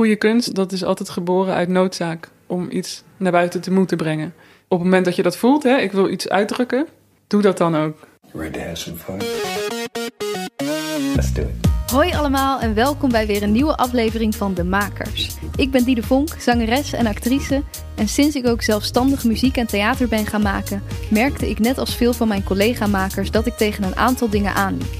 [0.00, 4.34] goede kunst, dat is altijd geboren uit noodzaak om iets naar buiten te moeten brengen.
[4.68, 6.86] Op het moment dat je dat voelt, hè, ik wil iets uitdrukken,
[7.26, 7.98] doe dat dan ook.
[8.32, 9.16] Ready to have some fun?
[11.14, 11.92] Let's do it.
[11.92, 15.36] Hoi allemaal en welkom bij weer een nieuwe aflevering van De Makers.
[15.56, 17.62] Ik ben Diede Vonk, zangeres en actrice.
[17.96, 21.96] En sinds ik ook zelfstandig muziek en theater ben gaan maken, merkte ik net als
[21.96, 24.94] veel van mijn collega-makers dat ik tegen een aantal dingen aanliep.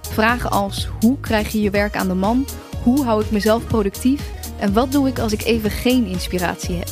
[0.00, 2.46] Vragen als hoe krijg je je werk aan de man?
[2.82, 4.38] Hoe hou ik mezelf productief?
[4.60, 6.88] En wat doe ik als ik even geen inspiratie heb?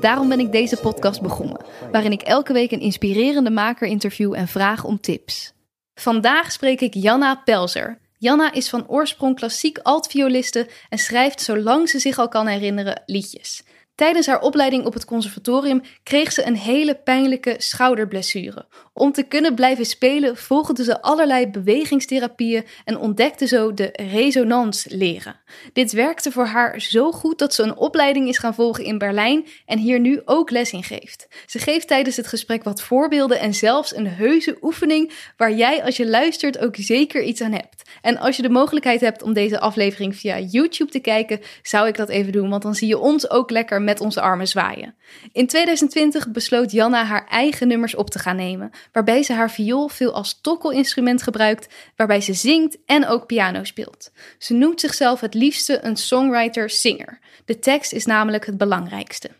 [0.00, 4.48] Daarom ben ik deze podcast begonnen, waarin ik elke week een inspirerende maker interview en
[4.48, 5.52] vraag om tips.
[5.94, 7.98] Vandaag spreek ik Janna Pelzer.
[8.18, 13.62] Janna is van oorsprong klassiek altvioliste en schrijft zolang ze zich al kan herinneren liedjes.
[13.98, 18.66] Tijdens haar opleiding op het conservatorium kreeg ze een hele pijnlijke schouderblessure.
[18.92, 25.40] Om te kunnen blijven spelen volgde ze allerlei bewegingstherapieën en ontdekte zo de resonansleren.
[25.72, 29.46] Dit werkte voor haar zo goed dat ze een opleiding is gaan volgen in Berlijn
[29.66, 31.28] en hier nu ook les in geeft.
[31.46, 35.96] Ze geeft tijdens het gesprek wat voorbeelden en zelfs een heuse oefening waar jij als
[35.96, 37.82] je luistert ook zeker iets aan hebt.
[38.02, 41.96] En als je de mogelijkheid hebt om deze aflevering via YouTube te kijken, zou ik
[41.96, 44.94] dat even doen, want dan zie je ons ook lekker met onze armen zwaaien.
[45.32, 49.88] In 2020 besloot Janna haar eigen nummers op te gaan nemen, waarbij ze haar viool
[49.88, 54.10] veel als tokkelinstrument gebruikt, waarbij ze zingt en ook piano speelt.
[54.38, 57.18] Ze noemt zichzelf het liefste een songwriter-singer.
[57.44, 59.30] De tekst is namelijk het belangrijkste.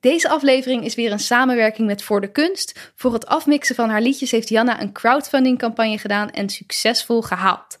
[0.00, 2.92] Deze aflevering is weer een samenwerking met Voor de Kunst.
[2.94, 7.78] Voor het afmixen van haar liedjes heeft Janna een crowdfunding-campagne gedaan en succesvol gehaald.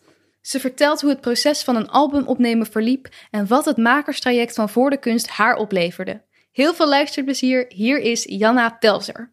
[0.48, 4.68] Ze vertelt hoe het proces van een album opnemen verliep en wat het makerstraject van
[4.68, 6.22] Voor de Kunst haar opleverde.
[6.52, 9.30] Heel veel luisterplezier, hier is Janna Pelzer.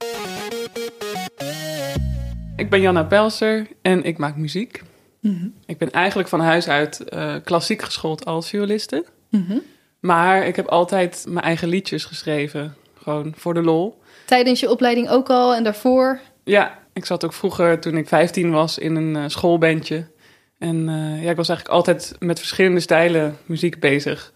[2.56, 4.82] Ik ben Janna Pelzer en ik maak muziek.
[5.20, 5.48] Mhm.
[5.66, 9.06] Ik ben eigenlijk van huis uit uh, klassiek geschoold als violiste.
[9.30, 9.58] Mhm.
[10.00, 14.02] Maar ik heb altijd mijn eigen liedjes geschreven, gewoon voor de lol.
[14.26, 16.20] Tijdens je opleiding ook al en daarvoor?
[16.44, 20.14] Ja, ik zat ook vroeger toen ik 15 was in een uh, schoolbandje.
[20.58, 24.32] En uh, ja, ik was eigenlijk altijd met verschillende stijlen muziek bezig.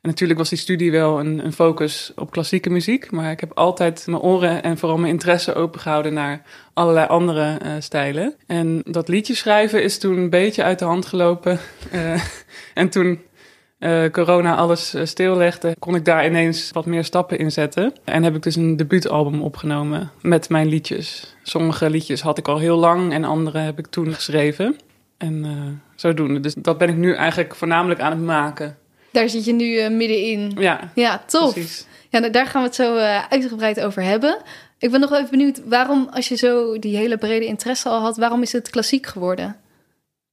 [0.00, 3.10] En natuurlijk was die studie wel een, een, focus op klassieke muziek.
[3.10, 6.42] Maar ik heb altijd mijn oren en vooral mijn interesse opengehouden naar
[6.74, 8.34] allerlei andere uh, stijlen.
[8.46, 11.58] En dat liedje schrijven is toen een beetje uit de hand gelopen.
[11.92, 12.22] Uh,
[12.74, 13.20] en toen
[14.12, 17.92] corona alles stillegde, kon ik daar ineens wat meer stappen in zetten.
[18.04, 21.36] En heb ik dus een debuutalbum opgenomen met mijn liedjes.
[21.42, 24.76] Sommige liedjes had ik al heel lang en andere heb ik toen geschreven.
[25.18, 25.52] En uh,
[25.94, 26.40] zodoende.
[26.40, 28.78] Dus dat ben ik nu eigenlijk voornamelijk aan het maken.
[29.10, 30.52] Daar zit je nu uh, middenin.
[30.56, 31.52] Ja, ja tof.
[31.52, 31.86] Precies.
[32.08, 34.38] Ja, daar gaan we het zo uh, uitgebreid over hebben.
[34.78, 38.16] Ik ben nog even benieuwd, waarom, als je zo die hele brede interesse al had,
[38.16, 39.56] waarom is het klassiek geworden?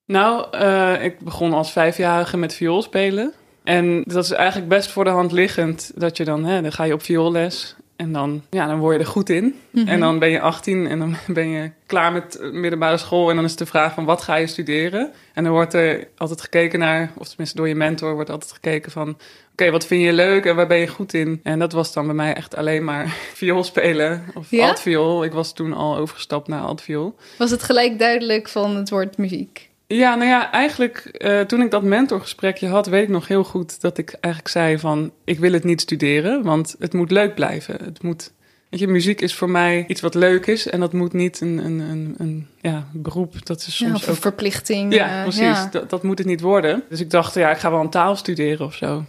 [0.06, 0.58] Nou,
[1.02, 3.34] ik begon als vijfjarige met viool spelen.
[3.64, 6.84] En dat is eigenlijk best voor de hand liggend dat je dan, hè, dan ga
[6.84, 7.76] je op vioolles.
[7.96, 9.56] En dan, ja, dan word je er goed in.
[9.70, 9.88] Mhm.
[9.88, 13.30] En dan ben je 18 en dan ben je klaar met middelbare school.
[13.30, 15.12] En dan is de vraag van wat ga je studeren?
[15.34, 18.92] En dan wordt er altijd gekeken naar, of tenminste door je mentor wordt altijd gekeken
[18.92, 19.18] van...
[19.52, 21.40] Oké, wat vind je leuk en waar ben je goed in?
[21.44, 24.68] En dat was dan bij mij echt alleen maar viool spelen of ja?
[24.68, 25.24] altviool.
[25.24, 27.16] Ik was toen al overgestapt naar altviool.
[27.38, 29.65] Was het gelijk duidelijk van het woord muziek?
[29.88, 33.82] Ja, nou ja, eigenlijk uh, toen ik dat mentorgesprekje had, weet ik nog heel goed
[33.82, 37.84] dat ik eigenlijk zei van ik wil het niet studeren, want het moet leuk blijven.
[37.84, 38.32] Het moet,
[38.70, 41.58] weet je, muziek is voor mij iets wat leuk is en dat moet niet een,
[41.58, 43.46] een, een, een ja, beroep.
[43.46, 44.94] Dat is soms ja, ook verplichting.
[44.94, 45.42] Ja, uh, precies.
[45.42, 45.68] Ja.
[45.72, 46.84] Dat, dat moet het niet worden.
[46.90, 49.06] Dus ik dacht, ja, ik ga wel een taal studeren of zo.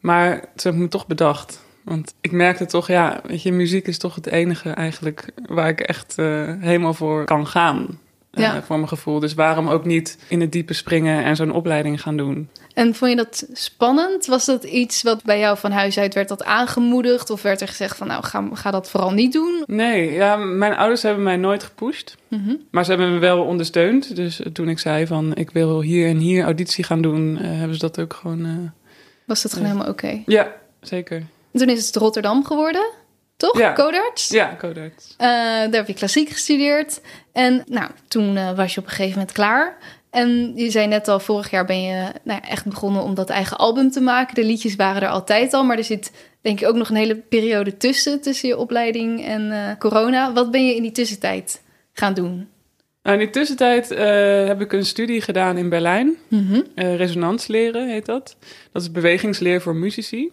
[0.00, 1.66] Maar ze hebben me toch bedacht.
[1.84, 5.80] Want ik merkte toch, ja, weet je, muziek is toch het enige eigenlijk waar ik
[5.80, 7.98] echt uh, helemaal voor kan gaan
[8.38, 8.56] ja.
[8.56, 9.20] uh, voor mijn gevoel.
[9.20, 12.48] Dus waarom ook niet in het diepe springen en zo'n opleiding gaan doen?
[12.74, 14.26] En vond je dat spannend?
[14.26, 17.30] Was dat iets wat bij jou van huis uit werd dat aangemoedigd?
[17.30, 19.62] Of werd er gezegd van nou, ga, ga dat vooral niet doen?
[19.66, 22.16] Nee, ja, mijn ouders hebben mij nooit gepusht.
[22.28, 22.60] Mm -hmm.
[22.70, 24.16] Maar ze hebben me wel ondersteund.
[24.16, 27.74] Dus toen ik zei van ik wil hier en hier auditie gaan doen, uh, hebben
[27.74, 28.46] ze dat ook gewoon...
[28.46, 28.52] Uh,
[29.24, 30.04] Was dat gewoon helemaal oké?
[30.06, 30.22] Okay?
[30.26, 31.16] Ja, zeker.
[31.52, 32.90] En toen is het Rotterdam geworden?
[33.38, 33.58] Toch?
[33.58, 33.72] Ja.
[33.72, 34.28] Codarts?
[34.28, 35.10] Ja, Codarts.
[35.10, 37.00] Uh, daar heb je klassiek gestudeerd.
[37.32, 39.76] En nou, toen uh, was je op een gegeven moment klaar.
[40.10, 43.56] En je zei net al, vorig jaar ben je nou, echt begonnen om dat eigen
[43.56, 44.34] album te maken.
[44.34, 47.16] De liedjes waren er altijd al, maar er zit denk ik ook nog een hele
[47.16, 50.32] periode tussen, tussen je opleiding en uh, corona.
[50.32, 51.62] Wat ben je in die tussentijd
[51.92, 52.48] gaan doen?
[53.02, 53.88] Nou, in die tussentijd
[54.48, 56.16] heb ik een studie gedaan in Berlijn.
[56.28, 56.64] Mm -hmm.
[56.96, 58.36] resonansleren heet dat.
[58.72, 60.30] Dat is bewegingsleer voor muzici.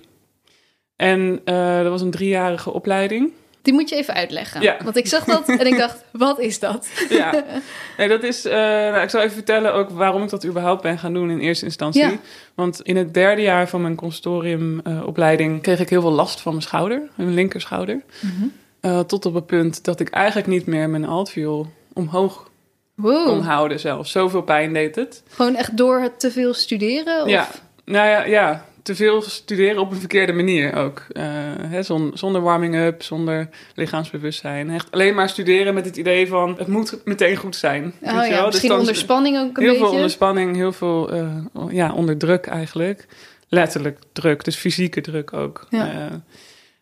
[0.96, 3.32] En uh, dat was een driejarige opleiding.
[3.62, 4.62] Die moet je even uitleggen.
[4.62, 4.78] Ja.
[4.84, 6.88] Want ik zag dat en ik dacht, wat is dat?
[7.10, 7.44] Ja,
[7.98, 8.46] nee, dat is.
[8.46, 11.40] eh, nou, ik zal even vertellen ook waarom ik dat überhaupt ben gaan doen in
[11.40, 12.02] eerste instantie.
[12.02, 12.12] Ja.
[12.56, 16.64] Want in het derde jaar van mijn consortiumopleiding kreeg ik heel veel last van mijn
[16.64, 18.02] schouder, mijn linkerschouder.
[18.20, 18.46] Mhm.
[18.80, 22.50] Eh, tot op het punt dat ik eigenlijk niet meer mijn altviool omhoog
[22.96, 23.26] Wow.
[23.28, 24.08] kon houden zelf.
[24.08, 25.24] Zoveel pijn deed het.
[25.30, 27.24] Gewoon echt door het te veel studeren?
[27.24, 27.30] Of?
[27.30, 27.48] Ja,
[27.86, 31.04] nou ja, ja, te veel studeren op een verkeerde manier ook.
[31.12, 31.24] Eh,
[31.62, 34.70] hè, zon- zonder warming-up, zonder lichaamsbewustzijn.
[34.70, 37.84] Echt alleen maar studeren met het idee van het moet meteen goed zijn.
[38.02, 39.86] Oh ja, misschien Dus dan- onder spanning ook een heel beetje.
[39.86, 41.36] veel onder spanning, heel veel eh,
[41.70, 43.06] ja, onder druk eigenlijk.
[43.50, 45.68] Letterlijk druk, dus fysieke druk ook.
[45.70, 45.92] Ja.
[45.92, 46.14] Eh,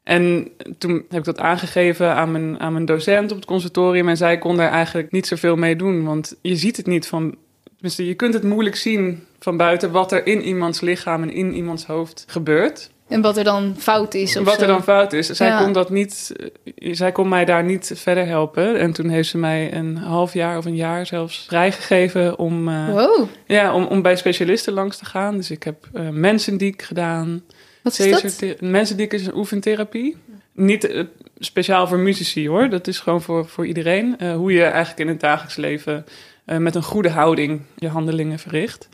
[0.03, 0.47] en
[0.77, 4.09] toen heb ik dat aangegeven aan mijn, aan mijn docent op het conservatorium.
[4.09, 6.03] En zij kon daar eigenlijk niet zoveel mee doen.
[6.03, 7.35] Want je ziet het niet van.
[7.75, 11.54] Tenminste, je kunt het moeilijk zien van buiten wat er in iemands lichaam en in
[11.54, 12.92] iemands hoofd gebeurt.
[13.07, 14.62] En wat er dan fout is of Wat zo.
[14.62, 15.28] er dan fout is.
[15.28, 15.63] Zij Ja.
[15.63, 16.31] kon dat niet.
[16.75, 18.80] eh, Zij kon mij daar niet verder helpen.
[18.80, 22.68] En toen heeft ze mij een half jaar of een jaar zelfs vrijgegeven om.
[22.68, 25.36] eh, Wow, ja, om, om bij specialisten langs te gaan.
[25.38, 27.44] Dus ik heb eh mensendiek gedaan.
[27.81, 28.62] wat is dat?
[28.62, 30.18] Mensendiek is een oefentherapie.
[30.54, 31.06] Niet
[31.40, 32.69] speciaal voor muzici hoor.
[32.69, 34.16] Dat is gewoon voor, voor iedereen.
[34.36, 36.06] Hoe je eigenlijk in het dagelijks leven
[36.45, 38.90] met een goede houding je handelingen verricht.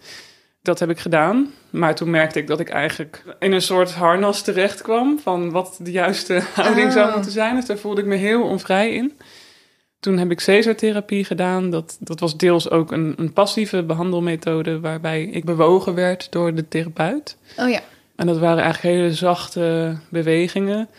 [0.69, 1.54] Dat heb ik gedaan.
[1.69, 5.19] Maar toen merkte ik dat ik eigenlijk in een soort harnas terecht kwam.
[5.19, 7.13] Van wat de juiste houding zou Oh.
[7.13, 7.56] moeten zijn.
[7.56, 9.18] Dus daar voelde ik me heel onvrij in.
[10.00, 11.69] Toen heb ik Cesar-therapie gedaan.
[11.69, 14.80] Dat, dat was deels ook een, een passieve behandelmethode...
[14.80, 17.38] waarbij ik bewogen werd door de therapeut.
[17.57, 17.80] Oh ja,
[18.15, 20.89] En dat waren eigenlijk hele zachte bewegingen.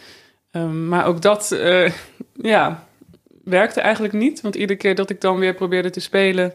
[0.50, 1.92] Ehm, maar ook dat eh,
[2.34, 2.86] ja,
[3.44, 4.40] werkte eigenlijk niet.
[4.40, 6.52] Want iedere keer dat ik dan weer probeerde te spelen...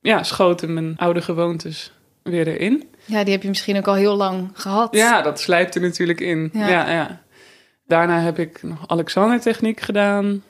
[0.00, 1.90] Ja, schoten mijn oude gewoontes
[2.26, 2.88] weer erin.
[3.04, 4.94] ja, die heb je misschien ook al heel lang gehad.
[4.94, 6.50] Ja, dat slijpt er natuurlijk in.
[6.52, 6.68] Ja.
[6.68, 6.90] Ja.
[6.90, 7.20] Ja,
[7.86, 10.42] Daarna heb ik nog Alexander-techniek gedaan.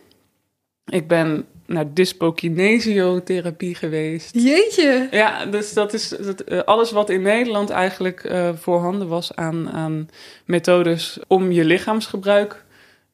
[0.85, 4.35] Ik ben naar dyspokinesiotherapie geweest.
[4.35, 5.09] Jeetje.
[5.11, 9.71] Ja, dus dat is dat, eh, alles wat in Nederland eigenlijk eh, voorhanden was aan,
[9.71, 10.09] aan
[10.45, 12.65] methodes om je lichaamsgebruik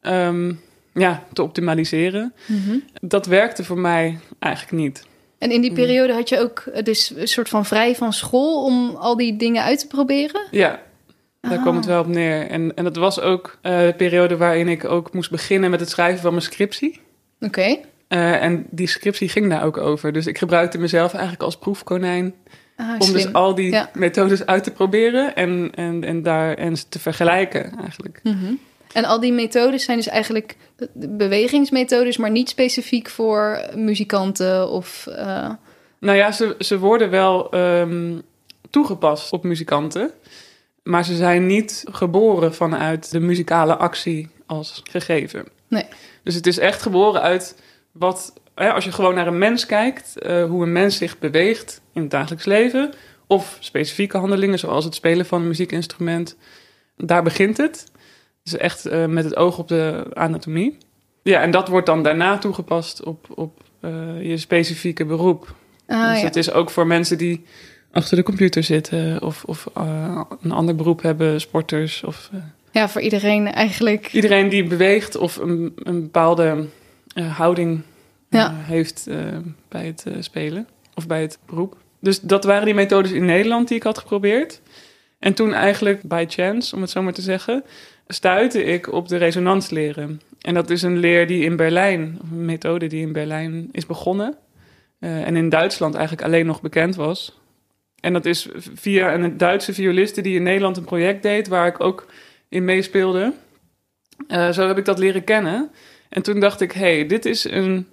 [0.01, 0.53] ehm,
[0.93, 2.33] ja, te optimaliseren.
[2.45, 2.77] Mhm.
[3.01, 5.05] Dat werkte voor mij eigenlijk niet.
[5.43, 5.75] En in die Mm.
[5.75, 9.35] periode had je ook eh, dus een soort van vrij van school om al die
[9.37, 10.41] dingen uit te proberen?
[10.51, 10.79] Ja,
[11.41, 11.61] daar Ah.
[11.61, 12.47] kwam het wel op neer.
[12.47, 15.89] En, en dat was ook eh, de periode waarin ik ook moest beginnen met het
[15.89, 16.99] schrijven van mijn scriptie.
[17.39, 17.77] Oké.
[18.07, 20.13] Eh, en die scriptie ging daar ook over.
[20.13, 22.33] Dus ik gebruikte mezelf eigenlijk als proefkonijn
[22.75, 23.13] Ah, om slim.
[23.13, 23.89] dus al die Ja.
[23.93, 28.19] methodes uit te proberen en, en, en daar en ze te vergelijken eigenlijk.
[28.23, 28.53] Mhm.
[28.93, 30.55] En al die methodes zijn dus eigenlijk
[30.93, 35.07] bewegingsmethodes, maar niet specifiek voor muzikanten of.
[35.07, 35.49] eh,
[35.99, 38.19] Nou ja, ze, ze worden wel ehm,
[38.69, 40.11] toegepast op muzikanten.
[40.83, 45.45] Maar ze zijn niet geboren vanuit de muzikale actie als gegeven.
[45.67, 45.85] Nee.
[46.23, 47.61] Dus het is echt geboren uit
[47.91, 52.01] wat, als je gewoon naar een mens kijkt, eh, hoe een mens zich beweegt in
[52.01, 52.93] het dagelijks leven.
[53.27, 56.35] Of specifieke handelingen, zoals het spelen van een muziekinstrument.
[56.97, 57.91] Daar begint het.
[58.43, 60.77] Dus echt eh, met het oog op de anatomie.
[61.21, 63.91] Ja, en dat wordt dan daarna toegepast op, op eh,
[64.21, 65.55] je specifieke beroep.
[65.87, 66.25] ah, dus ja.
[66.25, 67.45] het is ook voor mensen die
[67.91, 72.29] achter de computer zitten of, of eh, een ander beroep hebben, sporters of
[72.71, 74.09] ja, voor iedereen eigenlijk.
[74.11, 76.65] iedereen die beweegt of een, een bepaalde
[77.15, 77.81] houding
[78.29, 78.53] Ja.
[78.57, 79.07] heeft
[79.67, 81.77] bij het spelen of bij het beroep.
[81.99, 84.61] Dus dat waren die methodes in Nederland die ik had geprobeerd.
[85.19, 87.63] En toen eigenlijk by chance, om het zo maar te zeggen,
[88.13, 90.21] stuitte ik op de resonansleren.
[90.41, 94.35] En dat is een leer die in Berlijn, een methode die in Berlijn is begonnen.
[94.99, 97.39] eh, en in Duitsland eigenlijk alleen nog bekend was.
[97.99, 101.79] En dat is via een Duitse violiste die in Nederland een project deed, waar ik
[101.83, 102.05] ook
[102.49, 103.33] in meespeelde.
[104.27, 105.71] Eh, zo heb ik dat leren kennen.
[106.09, 107.87] En toen dacht ik, hey, dit is een.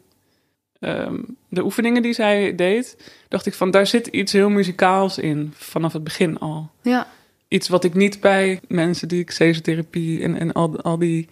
[0.80, 5.52] ehm, de oefeningen die zij deed, dacht ik van daar zit iets heel muzikaals in
[5.54, 6.70] vanaf het begin al.
[6.82, 7.06] Ja,
[7.50, 11.28] Iets wat ik niet bij mensen die ik seizotherapie en, en al, al die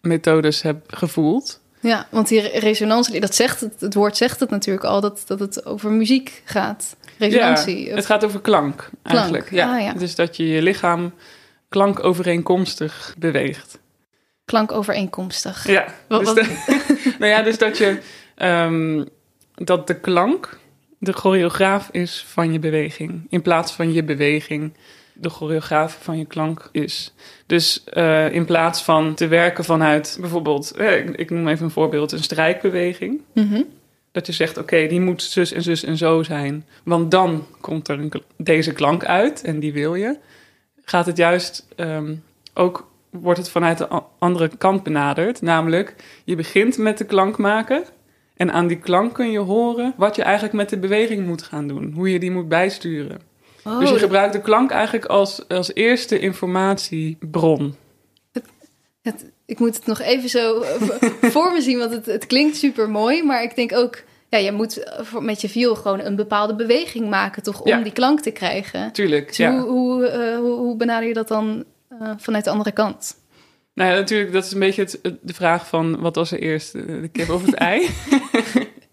[0.00, 1.60] methodes heb gevoeld.
[1.80, 5.22] ja, want die re- resonantie, dat zegt het, het woord zegt het natuurlijk al, dat,
[5.26, 6.96] dat het over muziek gaat.
[7.18, 7.84] Resonantie.
[7.86, 9.50] Ja, het gaat over klank eigenlijk.
[9.50, 9.74] Ja.
[9.76, 9.92] Ah, ja.
[9.92, 11.12] Dus dat je je lichaam
[11.68, 13.78] klankovereenkomstig beweegt.
[14.44, 15.66] Klankovereenkomstig.
[15.66, 17.98] Ja, Wat- dus, wat- de- nou ja, dus dat je
[18.34, 19.04] ehm,
[19.54, 20.58] dat de klank
[20.98, 24.72] de choreograaf is van je beweging, in plaats van je beweging
[25.22, 27.14] de choreograaf van je klank is.
[27.46, 31.70] Dus eh, in plaats van te werken vanuit bijvoorbeeld, eh, ik, ik noem even een
[31.70, 33.20] voorbeeld, een strijkbeweging.
[33.32, 33.62] Mhm.
[34.12, 36.66] Dat je zegt, oké, die moet zus en zus en zo zijn.
[36.84, 40.16] Want dan komt er een, deze klank uit en die wil je.
[40.84, 42.14] Gaat het juist ehm,
[42.54, 43.88] ook wordt het vanuit de
[44.18, 45.42] andere kant benaderd.
[45.42, 47.84] Namelijk, je begint met de klank maken.
[48.36, 51.66] En aan die klank kun je horen wat je eigenlijk met de beweging moet gaan
[51.66, 51.92] doen.
[51.94, 53.20] Hoe je die moet bijsturen.
[53.64, 57.74] Oh, dus je gebruikt de klank eigenlijk als, als eerste informatiebron.
[59.02, 60.82] het, ik moet het nog even zo eh,
[61.34, 63.22] voor me zien, want het, het klinkt super mooi.
[63.22, 67.08] Maar ik denk ook, ja, je moet voor- met je viool gewoon een bepaalde beweging
[67.10, 67.60] maken, toch?
[67.60, 67.80] Om Ja.
[67.82, 68.92] die klank te krijgen.
[68.92, 69.58] Tuurlijk, Dus ja.
[69.58, 73.16] hoe, hoe, eh, hoe, hoe benader je dat dan eh, vanuit de andere kant?
[73.74, 76.38] Nou ja, natuurlijk, dat is een beetje het, het- de vraag van wat was er
[76.38, 77.88] eerst, eh, de kip of het ei?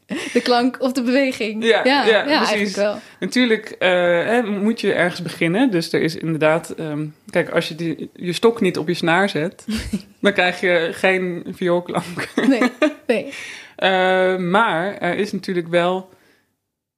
[0.34, 1.64] De klank of de beweging?
[1.64, 2.48] Ja, ja, precies.
[2.48, 3.00] eigenlijk wel.
[3.20, 3.90] natuurlijk eh,
[4.26, 5.72] hè, moet je ergens beginnen.
[5.72, 9.30] Dus er is inderdaad, ehm, kijk, als je die, je stok niet op je snaar
[9.30, 9.66] zet,
[10.22, 12.28] dan krijg je geen vioolklank.
[12.48, 12.62] Nee,
[13.08, 13.34] nee.
[13.80, 16.10] Eh, maar er is natuurlijk wel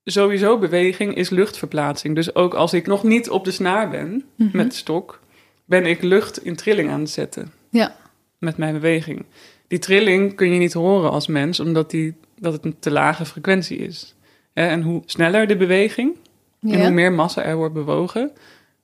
[0.04, 2.16] sowieso beweging is luchtverplaatsing.
[2.16, 4.58] Dus ook als ik nog niet op de snaar ben Mhm.
[4.58, 5.20] met de stok,
[5.66, 7.96] ben ik lucht in trilling aan het zetten Ja,
[8.40, 9.26] met mijn beweging.
[9.72, 13.26] Die trilling kun je niet horen als mens, omdat die, dat het een te lage
[13.26, 14.16] frequentie is.
[14.54, 16.16] En hoe sneller de beweging
[16.62, 18.32] en hoe meer massa er wordt bewogen,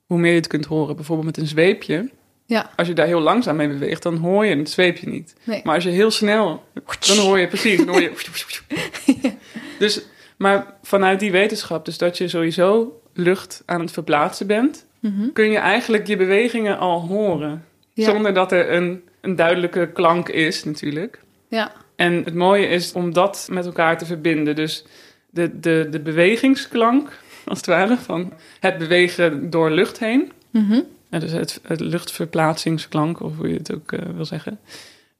[0.06, 0.96] hoe meer je het kunt horen.
[0.96, 2.10] Bijvoorbeeld met een zweepje.
[2.46, 2.70] ja.
[2.76, 5.34] Als je daar heel langzaam mee beweegt, dan hoor je het zweepje niet.
[5.44, 5.60] Nee.
[5.64, 6.64] Maar als je heel snel,
[7.06, 7.76] dan hoor je precies.
[7.78, 8.12] Dan hoor je...
[9.78, 10.02] Dus,
[10.36, 15.32] maar vanuit die wetenschap, dus dat je sowieso lucht aan het verplaatsen bent, Mhm.
[15.32, 17.64] kun je eigenlijk je bewegingen al horen.
[17.94, 21.20] Zonder dat er een, een duidelijke klank is, natuurlijk.
[21.48, 24.56] Ja, En het mooie is om dat met elkaar te verbinden.
[24.56, 24.84] Dus
[25.30, 27.12] de, de, de bewegingsklank,
[27.44, 30.32] als het ware, van het bewegen door lucht heen.
[30.50, 30.80] Mhm.
[31.10, 34.60] Ja, dus het, het luchtverplaatsingsklank, of hoe je het ook eh, wil zeggen.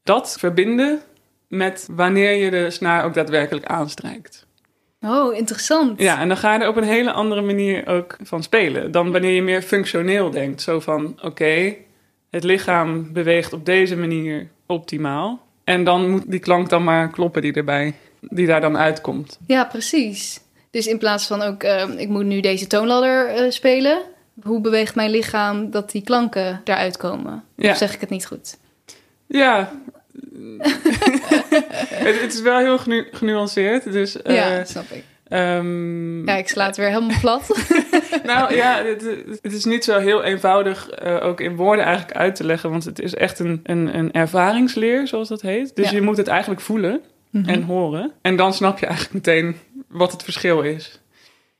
[0.02, 1.00] Dat verbinden
[1.48, 4.46] met wanneer je de snaar ook daadwerkelijk aanstrijkt.
[5.00, 6.00] Oh, interessant.
[6.00, 8.90] Ja, en dan ga je er op een hele andere manier ook van spelen.
[8.90, 10.62] Dan wanneer je meer functioneel denkt.
[10.62, 11.74] Zo van, oké,
[12.30, 15.46] het lichaam beweegt op deze manier optimaal.
[15.64, 19.38] En dan moet die klank dan maar kloppen die erbij, die daar dan uitkomt.
[19.46, 20.40] Ja, precies.
[20.70, 23.98] Dus in plaats van ook, eh, ik moet nu deze toonladder eh, spelen.
[24.42, 27.44] Hoe beweegt mijn lichaam dat die klanken eruit komen?
[27.56, 27.70] Ja.
[27.70, 28.58] Of zeg ik het niet goed?
[29.26, 29.72] Ja.
[32.04, 33.92] het, het is wel heel genu- genuanceerd.
[33.92, 35.04] Dus, eh, ja, snap ik.
[35.28, 37.46] Ehm, Ja, ik sla het weer helemaal plat.
[38.24, 39.02] Nou ja, het,
[39.42, 42.70] het is niet zo heel eenvoudig eh, ook in woorden eigenlijk uit te leggen.
[42.70, 45.76] Want het is echt een, een, een ervaringsleer, zoals dat heet.
[45.76, 45.96] Dus Ja.
[45.96, 47.48] je moet het eigenlijk voelen Mhm.
[47.48, 48.12] en horen.
[48.22, 49.56] En dan snap je eigenlijk meteen
[49.88, 51.00] wat het verschil is.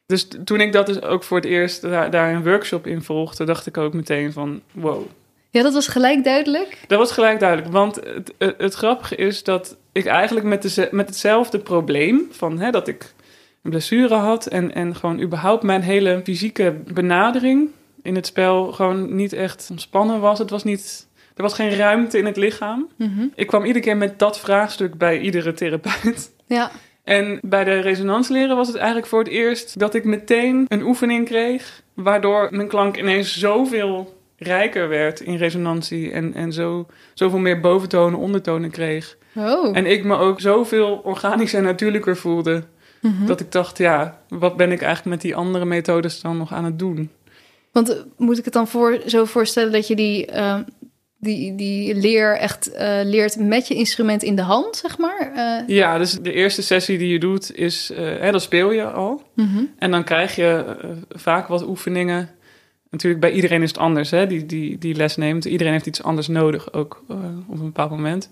[0.06, 3.44] Dus toen ik dat dus ook voor het eerst daar, daar een workshop in volgde,
[3.44, 5.02] dacht ik ook meteen van wow.
[5.50, 6.78] Ja, dat was gelijk duidelijk.
[6.87, 7.72] Dat was gelijk duidelijk.
[7.72, 12.58] Want het, het, het grappige is dat ik eigenlijk met, de, met hetzelfde probleem, van,
[12.58, 13.12] hè, dat ik
[13.62, 17.70] een blessure had en, en gewoon überhaupt mijn hele fysieke benadering
[18.02, 20.38] in het spel gewoon niet echt ontspannen was.
[20.38, 22.88] Het was niet, er was geen ruimte in het lichaam.
[22.96, 23.26] Mhm.
[23.34, 26.30] Ik kwam iedere keer met dat vraagstuk bij iedere therapeut.
[26.46, 26.70] Ja,
[27.04, 31.26] En bij de resonansleren was het eigenlijk voor het eerst dat ik meteen een oefening
[31.26, 37.60] kreeg, waardoor mijn klank ineens zoveel rijker werd in resonantie en, en zo, zoveel meer
[37.60, 39.16] boventonen, ondertonen kreeg.
[39.34, 39.76] oh.
[39.76, 42.64] En ik me ook zoveel organischer en natuurlijker voelde,
[43.00, 43.26] Mhm.
[43.26, 46.64] dat ik dacht, ja, wat ben ik eigenlijk met die andere methodes dan nog aan
[46.64, 47.11] het doen?
[47.73, 50.59] Want eh, moet ik het dan voor, zo voorstellen dat je die, eh,
[51.19, 55.33] die, die leer echt eh, leert met je instrument in de hand, zeg maar?
[55.35, 59.23] Eh, Ja, dus de eerste sessie die je doet is, hè, dan speel je al.
[59.35, 59.64] mhm.
[59.78, 60.76] En dan krijg je
[61.09, 62.31] vaak wat oefeningen.
[62.90, 65.45] Natuurlijk, bij iedereen is het anders, hè, die, die, die les neemt.
[65.45, 67.05] Iedereen heeft iets anders nodig, ook
[67.49, 68.31] op een bepaald moment.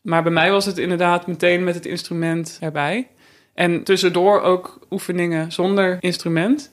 [0.00, 3.08] Maar bij mij was het inderdaad meteen met het instrument erbij.
[3.56, 6.72] En tussendoor ook oefeningen zonder instrument.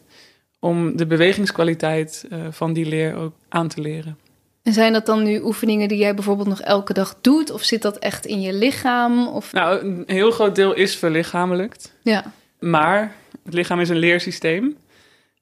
[0.59, 4.17] Om de bewegingskwaliteit eh, van die leer ook aan te leren.
[4.63, 7.51] En zijn dat dan nu oefeningen die jij bijvoorbeeld nog elke dag doet?
[7.51, 9.27] Of zit dat echt in je lichaam?
[9.27, 9.53] Of...
[9.53, 11.93] Nou, een heel groot deel is verlichamelijkt.
[12.01, 14.77] Ja, Maar het lichaam is een leersysteem.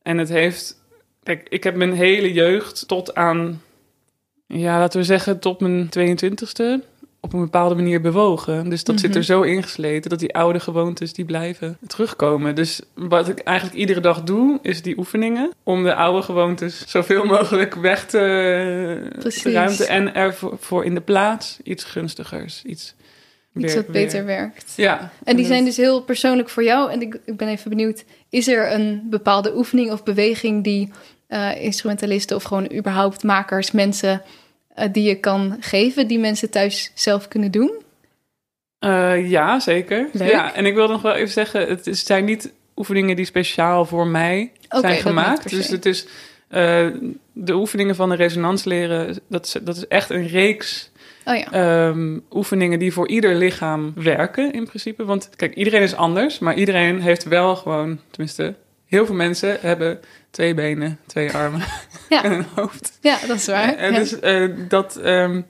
[0.01, 0.81] En het heeft.
[1.23, 3.61] Kijk, ik heb mijn hele jeugd tot aan.
[4.47, 6.90] Ja, laten we zeggen, tot mijn 22e.
[7.23, 8.69] Op een bepaalde manier bewogen.
[8.69, 9.17] Dus dat zit Mhm.
[9.17, 12.55] er zo ingesleten dat die oude gewoontes die blijven terugkomen.
[12.55, 15.51] Dus wat ik eigenlijk iedere dag doe, is die oefeningen.
[15.63, 19.53] Om de oude gewoontes zoveel mogelijk weg te, Precies.
[19.53, 19.85] ruimte.
[19.85, 22.61] En er voor, voor in de plaats iets gunstigers.
[22.65, 22.93] Iets,
[23.55, 24.73] iets wat beter weer- werkt.
[24.75, 25.11] Ja.
[25.23, 26.91] En die zijn dus heel persoonlijk voor jou.
[26.91, 30.91] En ik, ik ben even benieuwd, is er een bepaalde oefening of beweging die
[31.27, 34.21] eh, instrumentalisten of gewoon überhaupt makers, mensen,
[34.91, 37.71] die je kan geven, die mensen thuis zelf kunnen doen?
[38.79, 40.09] Eh, ja, zeker.
[40.13, 40.31] Leuk.
[40.31, 44.07] Ja, en ik wil nog wel even zeggen, het zijn niet oefeningen die speciaal voor
[44.07, 45.49] mij zijn gemaakt.
[45.49, 46.07] Dus het is
[46.51, 46.87] Eh,
[47.33, 50.91] de oefeningen van de resonans leren, dat is, dat is echt een reeks
[51.25, 51.51] Oh ja.
[51.51, 55.05] ehm, oefeningen die voor ieder lichaam werken in principe.
[55.05, 58.55] Want kijk, iedereen is anders, maar iedereen heeft wel gewoon, tenminste,
[58.91, 61.61] heel veel mensen hebben twee benen, twee armen
[62.09, 62.23] Ja.
[62.23, 62.97] en een hoofd.
[63.01, 63.75] ja, dat is waar.
[63.75, 63.99] En Ja.
[63.99, 65.41] dus eh, dat, ehm,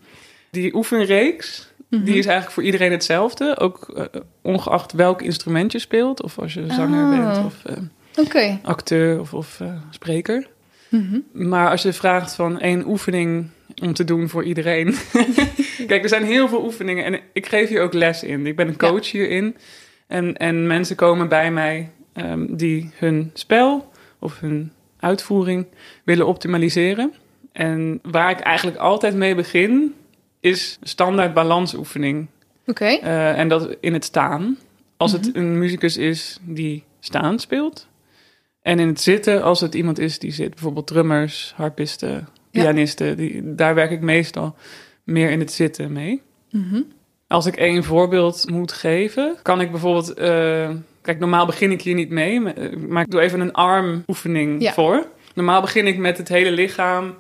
[0.52, 2.04] die oefenreeks, Mhm.
[2.04, 3.58] die is eigenlijk voor iedereen hetzelfde.
[3.60, 6.24] Ook eh, ongeacht welk instrument je speelt.
[6.24, 7.10] Of als je zanger Oh.
[7.34, 10.48] bent of eh, acteur of, of spreker.
[10.90, 11.20] Mhm.
[11.32, 13.50] Maar als je vraagt van één oefening
[13.82, 14.96] om te doen voor iedereen.
[15.88, 18.46] Kijk, er zijn heel veel oefeningen en ik geef hier ook les in.
[18.48, 19.56] Ik ben een coach hierin.
[20.08, 25.66] En, en mensen komen bij mij ehm, die hun spel of hun uitvoering
[26.04, 27.14] willen optimaliseren.
[27.52, 29.94] En waar ik eigenlijk altijd mee begin,
[30.40, 32.28] is standaard balansoefening.
[32.68, 32.86] Oké.
[32.86, 34.58] Eh, en dat in het staan.
[34.98, 35.38] Als het Mhm.
[35.38, 37.88] een muzikus is die staan speelt.
[38.62, 40.50] En in het zitten als het iemand is die zit.
[40.50, 42.62] Bijvoorbeeld drummers, harpisten, Ja.
[42.64, 43.18] pianisten.
[43.18, 44.56] Die, daar werk ik meestal
[45.04, 46.22] meer in het zitten mee.
[46.52, 46.82] Mhm.
[47.28, 50.14] Als ik één voorbeeld moet geven, kan ik bijvoorbeeld...
[50.14, 50.70] eh,
[51.02, 52.40] kijk, normaal begin ik hier niet mee.
[52.40, 54.74] maar- eh, Maar ik doe even een armoefening Ja.
[54.74, 55.06] voor.
[55.34, 57.16] Normaal begin ik met het hele lichaam.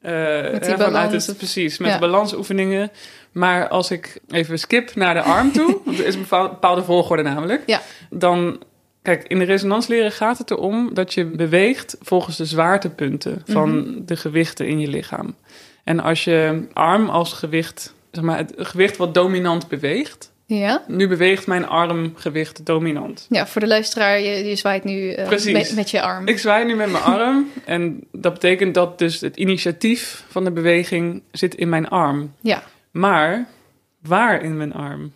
[0.00, 1.26] eh, Met die vanuit balans.
[1.26, 1.94] het, precies, met Ja.
[1.94, 2.90] de balansoefeningen.
[3.32, 6.82] Maar als ik even skip naar de arm toe, want er is een bepaal- bepaalde
[6.82, 7.80] volgorde namelijk, Ja.
[8.10, 8.62] dan,
[9.02, 14.04] kijk, in de resonansleren gaat het erom dat je beweegt volgens de zwaartepunten van Mhm.
[14.04, 15.34] de gewichten in je lichaam.
[15.84, 20.82] En als je arm als gewicht, zeg maar, het gewicht wat dominant beweegt, Ja.
[20.86, 23.26] nu beweegt mijn armgewicht dominant.
[23.28, 26.26] Ja, voor de luisteraar, je, je zwaait nu eh, met, met je arm.
[26.28, 30.50] Ik zwaai nu met mijn arm en dat betekent dat dus het initiatief van de
[30.50, 32.34] beweging zit in mijn arm.
[32.40, 32.62] Ja.
[32.90, 33.46] Maar
[34.02, 35.12] waar in mijn arm?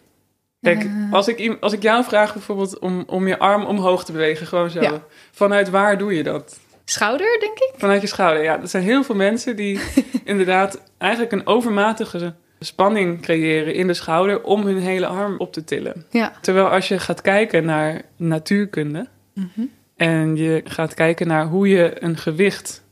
[0.61, 1.13] Kijk, Eh.
[1.13, 4.71] als, ik, als ik jou vraag bijvoorbeeld om, om je arm omhoog te bewegen, gewoon
[4.71, 4.81] zo.
[4.81, 5.03] Ja.
[5.31, 6.59] Vanuit waar doe je dat?
[6.85, 7.73] Schouder, denk ik?
[7.77, 8.43] Vanuit je schouder.
[8.43, 9.81] Ja, er zijn heel veel mensen die
[10.25, 12.35] inderdaad eigenlijk een overmatige
[12.65, 16.05] spanning creëren in de schouder om hun hele arm op te tillen.
[16.11, 16.33] Ja.
[16.41, 19.61] Terwijl als je gaat kijken naar natuurkunde Mhm.
[19.97, 22.83] en je gaat kijken naar hoe je een gewicht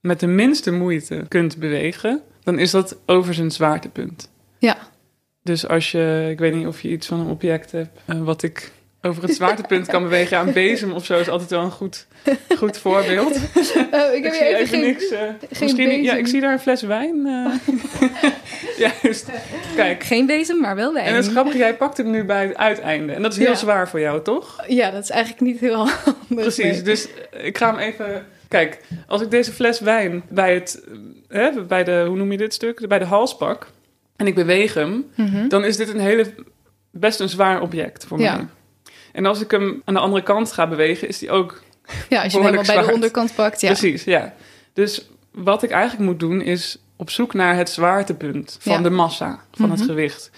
[0.00, 4.30] met de minste moeite kunt bewegen, dan is dat over zijn zwaartepunt.
[4.58, 4.76] Ja.
[5.42, 8.42] Dus als je, ik weet niet of je iets van een object hebt, eh, wat
[8.42, 10.36] ik over het zwaartepunt kan bewegen.
[10.36, 12.06] Ja, een bezem of zo is altijd wel een goed,
[12.56, 13.36] goed voorbeeld.
[13.92, 14.80] Oh, ik heb zie hier even geen...
[14.80, 15.10] niks.
[15.10, 15.20] eh,
[15.60, 16.16] misschien, ja, bezem.
[16.16, 17.26] ik zie daar een fles wijn.
[17.26, 17.74] eh.
[19.02, 19.30] Juist.
[19.76, 20.02] Kijk.
[20.04, 21.06] Geen bezem, maar wel wijn.
[21.06, 23.12] En het is grappig, jij pakt hem nu bij het uiteinde.
[23.12, 23.54] En dat is heel Ja.
[23.54, 24.64] zwaar voor jou, toch?
[24.68, 26.14] Ja, dat is eigenlijk niet heel handig.
[26.28, 27.08] Precies, dus
[27.42, 28.26] ik ga hem even...
[28.48, 30.84] Kijk, als ik deze fles wijn bij het...
[31.28, 32.88] Hè, bij de, hoe noem je dit stuk?
[32.88, 33.66] Bij de hals pak.
[34.16, 35.06] En ik beweeg hem.
[35.16, 35.48] Mhm.
[35.48, 36.26] Dan is dit een hele...
[36.90, 38.36] Best een zwaar object voor Ja.
[38.36, 38.46] mij.
[39.12, 41.62] En als ik hem aan de andere kant ga bewegen, is die ook...
[42.08, 43.68] Ja, als je hem helemaal bij de onderkant pakt, ja.
[43.68, 44.34] Precies, ja.
[44.72, 48.78] Dus wat ik eigenlijk moet doen, is op zoek naar het zwaartepunt van Ja.
[48.80, 49.88] de massa, van het Mhm.
[49.88, 50.30] gewicht.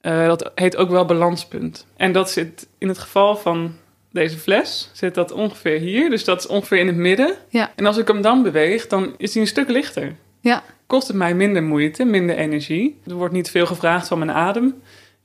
[0.00, 1.86] Eh, dat heet ook wel balanspunt.
[1.96, 3.74] En dat zit in het geval van
[4.12, 6.10] deze fles, zit dat ongeveer hier.
[6.10, 7.34] Dus dat is ongeveer in het midden.
[7.48, 7.70] Ja.
[7.76, 10.14] En als ik hem dan beweeg, dan is hij een stuk lichter.
[10.40, 10.62] Ja.
[10.86, 13.00] Kost het mij minder moeite, minder energie.
[13.06, 14.66] Er wordt niet veel gevraagd van mijn adem.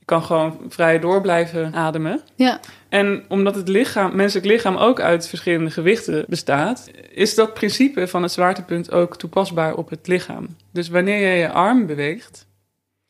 [0.00, 2.20] Ik kan gewoon vrij door blijven ademen.
[2.34, 2.60] Ja.
[2.92, 8.22] En omdat het lichaam, menselijk lichaam ook uit verschillende gewichten bestaat, is dat principe van
[8.22, 10.56] het zwaartepunt ook toepasbaar op het lichaam.
[10.72, 12.46] Dus wanneer je je arm beweegt,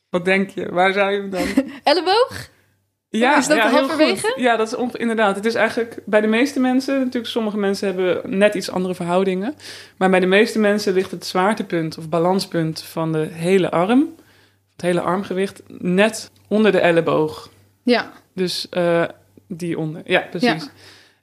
[0.09, 0.71] wat denk je?
[0.71, 1.47] Waar zou je hem dan?
[1.83, 2.49] Elleboog?
[3.09, 4.33] Ja, Is dat ja, halverwege?
[4.35, 5.35] Ja, dat is inderdaad.
[5.35, 9.55] Het is eigenlijk bij de meeste mensen, natuurlijk sommige mensen hebben net iets andere verhoudingen,
[9.97, 14.15] maar bij de meeste mensen ligt het zwaartepunt of balanspunt van de hele arm,
[14.71, 17.49] het hele armgewicht, net onder de elleboog.
[17.83, 18.11] Ja.
[18.33, 19.03] Dus eh,
[19.59, 20.01] die onder.
[20.05, 20.63] Ja, precies.
[20.63, 20.71] Ja.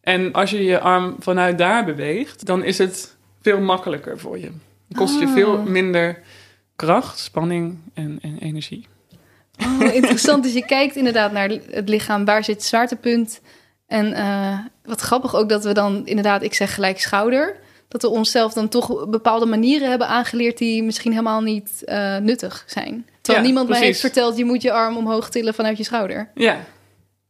[0.00, 4.50] En als je je arm vanuit daar beweegt, dan is het veel makkelijker voor je.
[4.94, 6.18] Kost je veel minder
[6.76, 8.86] kracht, spanning en, en energie.
[9.62, 10.42] Oh, interessant.
[10.42, 12.24] Dus je kijkt inderdaad naar het lichaam.
[12.24, 13.40] Waar zit het zwaartepunt?
[13.86, 17.56] En eh, wat grappig ook dat we dan inderdaad, ik zeg gelijk schouder.
[17.88, 22.64] Dat we onszelf dan toch bepaalde manieren hebben aangeleerd die misschien helemaal niet eh, nuttig
[22.66, 23.06] zijn.
[23.20, 26.30] Terwijl Ja, niemand mij heeft verteld, je moet je arm omhoog tillen vanuit je schouder.
[26.34, 26.64] Ja,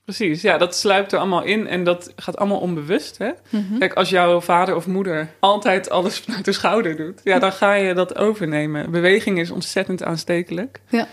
[0.04, 0.42] precies.
[0.42, 3.18] Ja, dat sluipt er allemaal in en dat gaat allemaal onbewust.
[3.18, 3.30] Hè?
[3.48, 3.78] Mhm.
[3.78, 7.74] Kijk, als jouw vader of moeder altijd alles vanuit de schouder doet, ja, dan ga
[7.74, 8.90] je dat overnemen.
[8.90, 10.80] Beweging is ontzettend aanstekelijk.
[10.88, 11.06] Ja.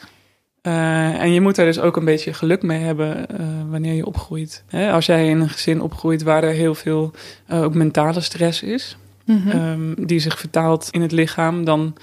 [0.61, 4.05] Eh, en je moet er dus ook een beetje geluk mee hebben eh, wanneer je
[4.05, 4.63] opgroeit.
[4.69, 4.91] Hè?
[4.91, 7.11] Als jij in een gezin opgroeit waar er heel veel
[7.47, 9.49] eh, ook mentale stress is, Mhm.
[9.49, 11.95] ehm, die zich vertaalt in het lichaam, dan,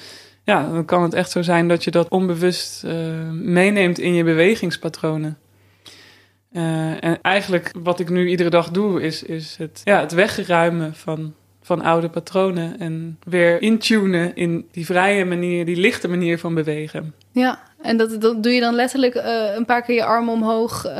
[0.42, 2.84] ja, dan kan het echt zo zijn dat je dat onbewust
[3.32, 5.38] meeneemt in je bewegingspatronen.
[6.54, 10.94] Eh, en eigenlijk wat ik nu iedere dag doe, is, is het, ja, het wegruimen
[10.94, 16.54] van, van oude patronen en weer intunen in die vrije manier, die lichte manier van
[16.54, 17.14] bewegen.
[17.32, 20.86] Ja, en dat, dat doe je dan letterlijk uh, een paar keer je armen omhoog.
[20.86, 20.92] Uh,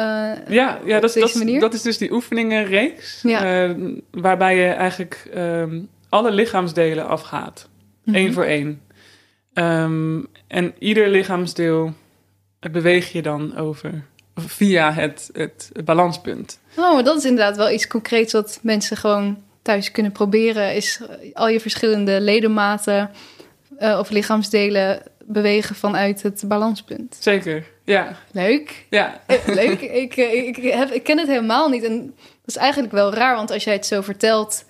[0.48, 3.22] ja, ja dat, dat, dat, is dus die oefeningenreeks.
[3.22, 3.74] Ja.
[4.10, 7.68] Waarbij je eigenlijk um, alle lichaamsdelen afgaat.
[8.04, 8.80] Mm Eén voor één.
[9.54, 11.92] Um, en ieder lichaamsdeel
[12.70, 16.58] beweeg je dan over via het, het balanspunt.
[16.76, 20.74] Oh, maar dat is inderdaad wel iets concreets wat mensen gewoon thuis kunnen proberen.
[20.74, 21.00] Is
[21.32, 23.10] al je verschillende ledematen
[23.80, 27.16] uh, of lichaamsdelen bewegen vanuit het balanspunt.
[27.20, 28.16] Zeker, ja.
[28.32, 28.86] Leuk.
[28.90, 29.20] Ja.
[29.26, 29.80] Eh, leuk.
[30.04, 31.84] ik, eh, ik, heb, ik ken het helemaal niet.
[31.84, 34.64] En dat is eigenlijk wel raar, want als jij het zo vertelt...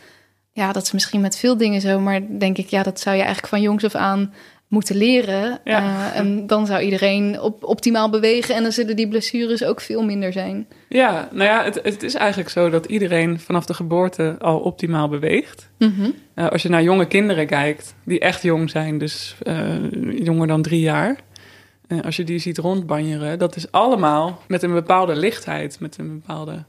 [0.52, 2.68] Ja, dat is misschien met veel dingen zo, maar denk ik...
[2.68, 4.34] ja, dat zou je eigenlijk van jongs af aan
[4.74, 5.58] moeten leren.
[5.64, 5.82] Ja.
[5.82, 10.02] Uh, en dan zou iedereen op, optimaal bewegen en dan zullen die blessures ook veel
[10.04, 10.66] minder zijn.
[10.88, 15.08] Ja, nou ja, het, het is eigenlijk zo dat iedereen vanaf de geboorte al optimaal
[15.08, 15.70] beweegt.
[15.78, 16.14] Mm -hmm.
[16.34, 19.76] uh, als je naar jonge kinderen kijkt, die echt jong zijn, dus uh,
[20.24, 21.16] jonger dan drie jaar.
[22.02, 26.64] als je die ziet rondbanjeren, dat is allemaal met een bepaalde lichtheid, met een bepaalde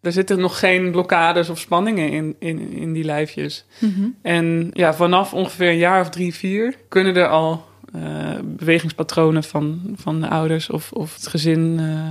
[0.00, 3.64] er zitten nog geen blokkades of spanningen in, in, in die lijfjes.
[3.78, 9.44] Mm En ja, vanaf ongeveer een jaar of drie, vier kunnen er al uh, bewegingspatronen
[9.44, 12.08] van, van de ouders of, of het gezin uh,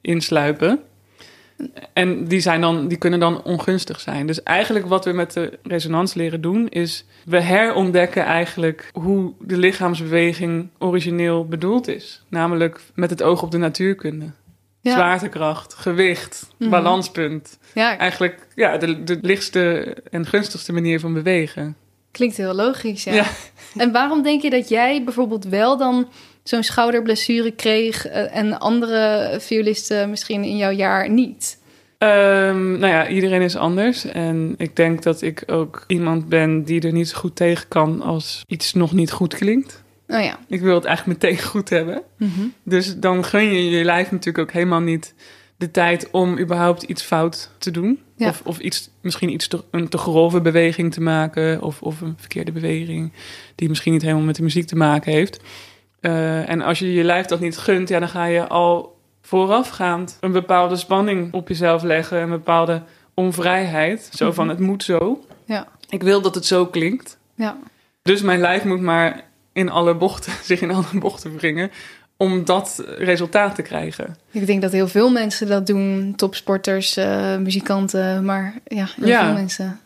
[0.00, 0.80] insluipen.
[1.92, 4.26] En die, zijn dan, die kunnen dan ongunstig zijn.
[4.26, 9.56] Dus eigenlijk wat we met de resonans leren doen, is we herontdekken eigenlijk hoe de
[9.56, 12.22] lichaamsbeweging origineel bedoeld is.
[12.28, 14.30] Namelijk met het oog op de natuurkunde.
[14.92, 16.70] Zwaartekracht, gewicht, mhm.
[16.70, 17.58] balanspunt.
[17.74, 17.98] Ja.
[17.98, 21.76] Eigenlijk ja, de, de lichtste en gunstigste manier van bewegen.
[22.10, 23.26] Klinkt heel logisch, ja.
[23.76, 26.08] En waarom denk je dat jij bijvoorbeeld wel dan
[26.42, 31.58] zo'n schouderblessure kreeg eh, en andere violisten misschien in jouw jaar niet?
[31.98, 34.04] Um, nou ja, iedereen is anders.
[34.04, 38.02] En ik denk dat ik ook iemand ben die er niet zo goed tegen kan
[38.02, 39.82] als iets nog niet goed klinkt.
[40.08, 40.38] Oh ja.
[40.46, 42.02] Ik wil het eigenlijk meteen goed hebben.
[42.16, 42.46] Mhm.
[42.62, 45.14] Dus dan gun je je lijf natuurlijk ook helemaal niet
[45.56, 48.02] de tijd om überhaupt iets fout te doen.
[48.18, 51.62] Of, of iets, misschien iets te, een te grove beweging te maken.
[51.62, 53.12] Of, of een verkeerde beweging
[53.54, 55.40] die misschien niet helemaal met de muziek te maken heeft.
[56.00, 60.16] Uh, en als je je lijf dat niet gunt, ja, dan ga je al voorafgaand
[60.20, 62.20] een bepaalde spanning op jezelf leggen.
[62.20, 62.82] Een bepaalde
[63.14, 64.10] onvrijheid.
[64.12, 64.56] Zo van, mhm.
[64.56, 65.24] het moet zo.
[65.44, 65.68] Ja.
[65.88, 67.18] Ik wil dat het zo klinkt.
[67.34, 67.56] Ja.
[68.02, 69.27] Dus mijn lijf moet maar
[69.58, 71.70] in alle bochten, zich in alle bochten wringen
[72.16, 74.16] om dat resultaat te krijgen.
[74.30, 79.24] Ik denk dat heel veel mensen dat doen, topsporters, uh, muzikanten, maar ja, heel ja.
[79.24, 79.80] veel mensen.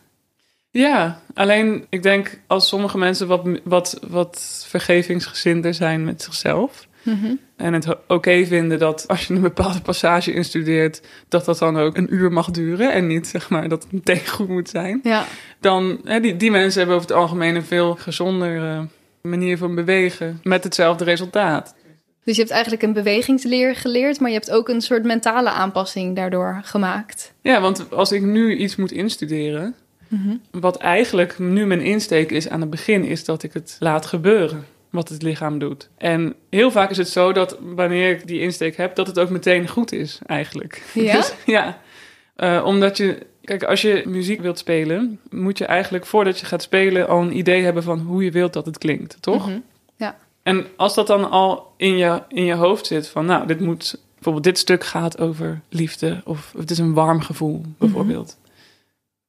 [0.69, 6.87] Ja, alleen ik denk als sommige mensen wat, wat, wat vergevingsgezinder zijn met zichzelf.
[7.03, 11.77] Mm En het oké vinden dat als je een bepaalde passage instudeert, dat dat dan
[11.77, 14.99] ook een uur mag duren en niet zeg maar dat het meteen goed moet zijn.
[15.03, 15.25] Ja.
[15.59, 18.87] Dan, hè, die, die mensen hebben over het algemeen een veel gezonder
[19.29, 21.75] manier van bewegen met hetzelfde resultaat.
[22.23, 26.15] Dus je hebt eigenlijk een bewegingsleer geleerd, maar je hebt ook een soort mentale aanpassing
[26.15, 27.33] daardoor gemaakt.
[27.41, 29.75] Ja, want als ik nu iets moet instuderen,
[30.07, 30.35] mhm.
[30.51, 34.65] wat eigenlijk nu mijn insteek is aan het begin, is dat ik het laat gebeuren
[34.89, 35.89] wat het lichaam doet.
[35.97, 39.29] En heel vaak is het zo dat wanneer ik die insteek heb, dat het ook
[39.29, 40.83] meteen goed is eigenlijk.
[40.93, 41.13] Ja?
[41.17, 41.81] Dus, ja.
[42.37, 46.61] Uh, omdat je Kijk, als je muziek wilt spelen, moet je eigenlijk voordat je gaat
[46.61, 49.47] spelen al een idee hebben van hoe je wilt dat het klinkt, toch?
[49.47, 49.59] Mhm.
[49.95, 50.17] Ja.
[50.43, 53.99] En als dat dan al in je, in je hoofd zit van, nou, dit moet,
[54.13, 58.37] bijvoorbeeld dit stuk gaat over liefde of het is een warm gevoel, bijvoorbeeld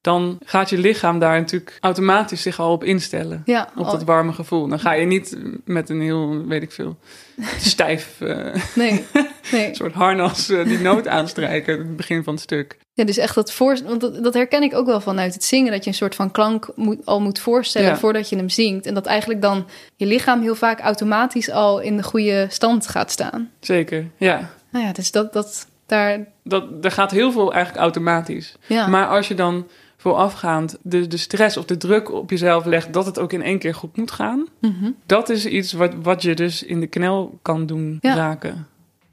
[0.04, 3.42] dan gaat je lichaam daar natuurlijk automatisch zich al op instellen.
[3.44, 4.68] Ja, op dat warme gevoel.
[4.68, 6.96] Dan ga je niet met een heel, weet ik veel,
[7.58, 9.04] stijf uh, nee,
[9.52, 9.74] nee.
[9.74, 12.78] soort harnas uh, die noot aanstrijken het begin van het stuk.
[12.92, 15.72] Ja, dus echt dat voor, want dat, dat, herken ik ook wel vanuit het zingen,
[15.72, 18.86] dat je een soort van klank moet, al moet voorstellen voordat je hem zingt.
[18.86, 23.10] En dat eigenlijk dan je lichaam heel vaak automatisch al in de goede stand gaat
[23.10, 23.50] staan.
[23.60, 24.50] Zeker, ja.
[24.70, 26.26] Nou ja, dus dat, dat daar...
[26.42, 28.56] Dat, er gaat heel veel eigenlijk automatisch.
[28.66, 28.86] Ja.
[28.86, 29.66] Maar als je dan
[30.04, 33.58] voorafgaand de, de stress of de druk op jezelf legt dat het ook in één
[33.58, 34.46] keer goed moet gaan.
[34.60, 34.90] Mhm.
[35.06, 38.66] Dat is iets wat, wat je dus in de knel kan doen raken.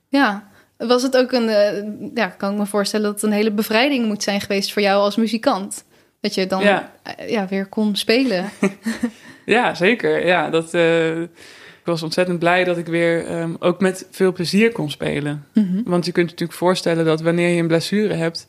[0.08, 3.52] Ja, was het ook een, uh, ja, kan ik me voorstellen dat het een hele
[3.52, 5.86] bevrijding moet zijn geweest voor jou als muzikant.
[6.20, 6.92] Dat je dan ja.
[7.04, 8.50] Eh, ja weer kon spelen.
[9.46, 10.26] ja, zeker.
[10.26, 14.72] Ja, dat, uh, ik was ontzettend blij dat ik weer um, ook met veel plezier
[14.72, 15.46] kon spelen.
[15.54, 15.82] Mhm.
[15.86, 18.48] Want je kunt je natuurlijk voorstellen dat wanneer je een blessure hebt,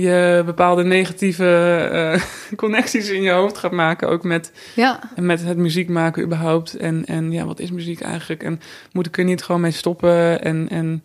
[0.00, 2.22] je bepaalde negatieve uh,
[2.56, 4.08] connecties in je hoofd gaat maken.
[4.08, 5.00] Ook met, ja.
[5.16, 6.76] met het muziek maken überhaupt.
[6.76, 8.42] En, en ja, wat is muziek eigenlijk?
[8.42, 8.60] En
[8.92, 11.02] moet ik er niet gewoon mee stoppen en, en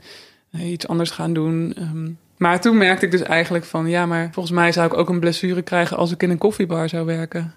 [0.51, 1.75] uh, iets anders gaan doen?
[1.79, 5.09] Um, Maar toen merkte ik dus eigenlijk van, ja, maar volgens mij zou ik ook
[5.09, 7.53] een blessure krijgen als ik in een koffiebar zou werken.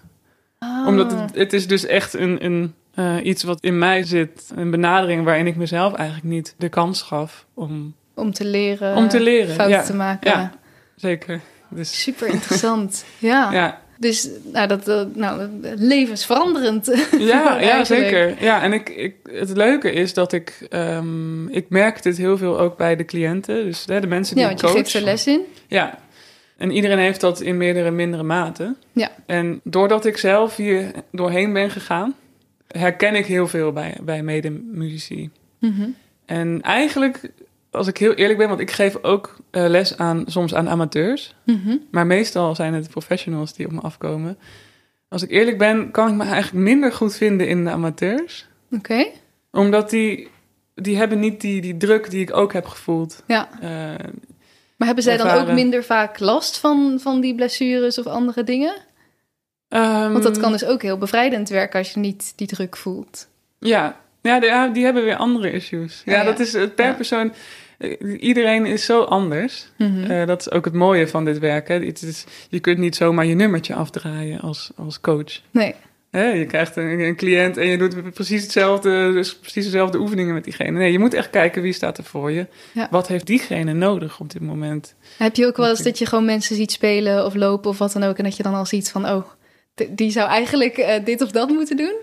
[0.59, 0.87] Ah.
[0.87, 4.71] Omdat het, het is dus echt een, een, eh, iets wat in mij zit, een
[4.71, 8.95] benadering waarin ik mezelf eigenlijk niet de kans gaf om, Om te leren.
[8.95, 9.55] om te leren.
[9.55, 10.31] Fouten ja, te maken.
[10.31, 10.51] Ja,
[10.95, 11.39] zeker.
[11.69, 13.05] Dus Super interessant.
[13.19, 13.51] ja.
[13.51, 17.07] ja, Dus nou, dat, dat, nou, levensveranderend.
[17.17, 18.43] Ja, ja zeker.
[18.43, 20.65] Ja, en ik, ik, het leuke is dat ik...
[20.69, 23.63] ehm, ik merk dit heel veel ook bij de cliënten.
[23.65, 24.91] Dus hè, de mensen die Ja, ik want je coach.
[24.91, 25.41] geeft er les in.
[25.67, 25.99] Ja.
[26.57, 28.75] En iedereen heeft dat in meerdere mindere mate.
[28.91, 29.11] Ja.
[29.25, 32.15] En doordat ik zelf hier doorheen ben gegaan...
[32.67, 35.29] herken ik heel veel bij, bij medemuzici.
[35.59, 35.89] Mhm.
[36.25, 37.29] En eigenlijk,
[37.73, 38.47] als ik heel eerlijk ben...
[38.47, 41.35] want ik geef ook eh, les aan, soms aan amateurs...
[41.45, 41.75] Mhm.
[41.91, 44.37] maar meestal zijn het professionals die op me afkomen...
[45.09, 49.05] Als ik eerlijk ben, kan ik me eigenlijk minder goed vinden in de amateurs Oké.
[49.51, 50.27] omdat die,
[50.75, 53.23] die hebben niet die, die druk die ik ook heb gevoeld.
[53.27, 53.49] Ja.
[53.61, 53.69] Eh,
[54.77, 58.73] Maar hebben zij dan ook minder vaak last van, van die blessures of andere dingen?
[59.69, 63.27] ehm, Want dat kan dus ook heel bevrijdend werken als je niet die druk voelt.
[63.59, 66.01] Ja, ja, die hebben weer andere issues.
[66.05, 66.23] Ja, ja.
[66.23, 66.93] dat is per Ja.
[66.93, 67.33] persoon.
[67.77, 69.67] Eh, Iedereen is zo anders.
[69.77, 70.03] Mhm.
[70.03, 71.67] Eh, dat is ook het mooie van dit werk.
[71.67, 71.79] Hè.
[71.79, 75.41] Het is, je kunt niet zomaar je nummertje afdraaien als, als coach.
[75.51, 75.75] Nee.
[76.11, 80.43] Je krijgt een, een cliënt en je doet precies hetzelfde, dus precies dezelfde oefeningen met
[80.43, 80.77] diegene.
[80.77, 82.47] Nee, je moet echt kijken wie staat er voor je.
[82.73, 82.87] Ja.
[82.91, 84.95] Wat heeft diegene nodig op dit moment?
[85.17, 87.93] Heb je ook wel eens dat je gewoon mensen ziet spelen of lopen of wat
[87.93, 88.17] dan ook...
[88.17, 89.25] en dat je dan al ziet van, oh,
[89.89, 91.95] die zou eigenlijk eh, dit of dat moeten doen?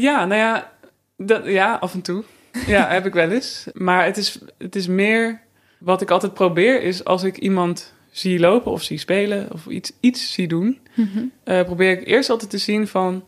[0.00, 0.72] Ja, nou ja,
[1.16, 2.24] dat, ja, af en toe.
[2.66, 3.66] Ja, heb ik wel eens.
[3.72, 5.40] Maar het is, het is meer
[5.78, 9.92] wat ik altijd probeer, is als ik iemand zie lopen of zie spelen of iets,
[10.00, 11.18] iets zie doen, Mhm.
[11.44, 13.24] eh, probeer ik eerst altijd te zien van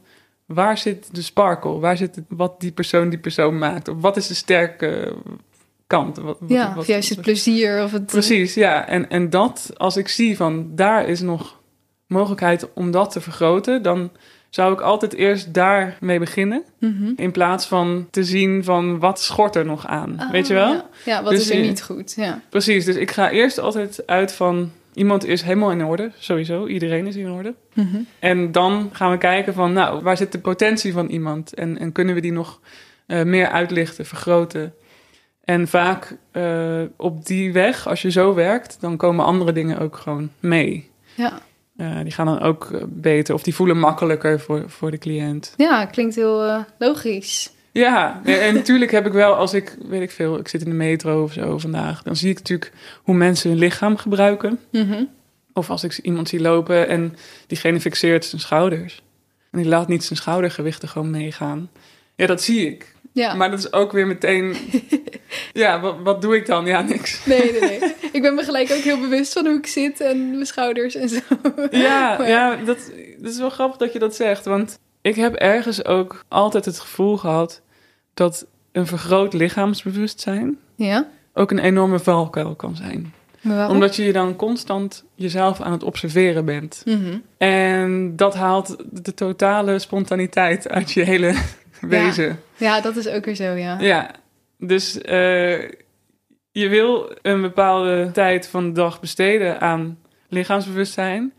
[0.46, 4.16] waar zit de sparkle, waar zit het, wat die persoon die persoon maakt, of wat
[4.16, 5.14] is de sterke
[5.86, 6.16] kant.
[6.16, 8.06] Wat, wat- Ja, wat- of juist het plezier of het...
[8.06, 8.88] Precies, ja.
[8.88, 11.60] En, en dat, als ik zie van daar is nog
[12.06, 14.10] mogelijkheid om dat te vergroten, dan
[14.54, 16.62] zou ik altijd eerst daarmee beginnen.
[16.78, 17.12] Mhm.
[17.16, 20.18] In plaats van te zien van wat schort er nog aan.
[20.18, 20.72] Ah, Weet je wel?
[20.72, 22.12] Ja, Ja, wat Dus is er niet goed?
[22.16, 22.40] Ja.
[22.48, 26.66] Precies, dus ik ga eerst altijd uit van iemand is helemaal in orde, sowieso.
[26.66, 27.54] Iedereen is in orde.
[27.74, 27.96] Mhm.
[28.18, 31.54] En dan gaan we kijken van, nou, waar zit de potentie van iemand?
[31.54, 32.60] En, en kunnen we die nog
[33.06, 34.74] eh, meer uitlichten, vergroten?
[35.44, 39.96] En vaak eh, op die weg, als je zo werkt, dan komen andere dingen ook
[39.96, 40.90] gewoon mee.
[41.14, 41.40] Ja.
[41.82, 45.54] Eh, die gaan dan ook eh, beter of die voelen makkelijker voor, voor de cliënt.
[45.56, 47.50] ja, klinkt heel eh, logisch.
[47.72, 50.76] Ja, en, natuurlijk heb ik wel, als ik, weet ik veel, ik zit in de
[50.76, 54.58] metro of zo vandaag, dan zie ik natuurlijk hoe mensen hun lichaam gebruiken.
[54.70, 55.04] Mhm.
[55.52, 57.16] Of als ik iemand zie lopen en
[57.46, 59.02] diegene fixeert zijn schouders.
[59.50, 61.70] En die laat niet zijn schoudergewichten gewoon meegaan.
[62.14, 62.91] Ja, dat zie ik.
[63.12, 63.34] Ja.
[63.34, 64.56] Maar dat is ook weer meteen...
[65.52, 66.66] ja, wat, wat doe ik dan?
[66.66, 67.26] Ja, niks.
[67.26, 67.94] Nee, nee, nee.
[68.12, 71.08] ik ben me gelijk ook heel bewust van hoe ik zit en mijn schouders en
[71.08, 71.20] zo.
[71.70, 74.44] Ja, Maar- ja dat, dat is wel grappig dat je dat zegt.
[74.44, 77.60] Want ik heb ergens ook altijd het gevoel gehad...
[78.14, 80.58] dat een vergroot lichaamsbewustzijn...
[80.76, 81.08] Ja?
[81.34, 83.14] ook een enorme valkuil kan zijn.
[83.68, 86.82] Omdat je je dan constant jezelf aan het observeren bent.
[86.84, 87.18] Mhm.
[87.38, 91.34] En dat haalt de totale spontaniteit uit je hele
[91.88, 92.40] wezen.
[92.56, 93.80] Ja, dat is ook weer zo, ja.
[93.80, 94.10] Ja,
[94.58, 95.60] dus eh,
[96.52, 101.32] je wil een bepaalde tijd van de dag besteden aan lichaamsbewustzijn.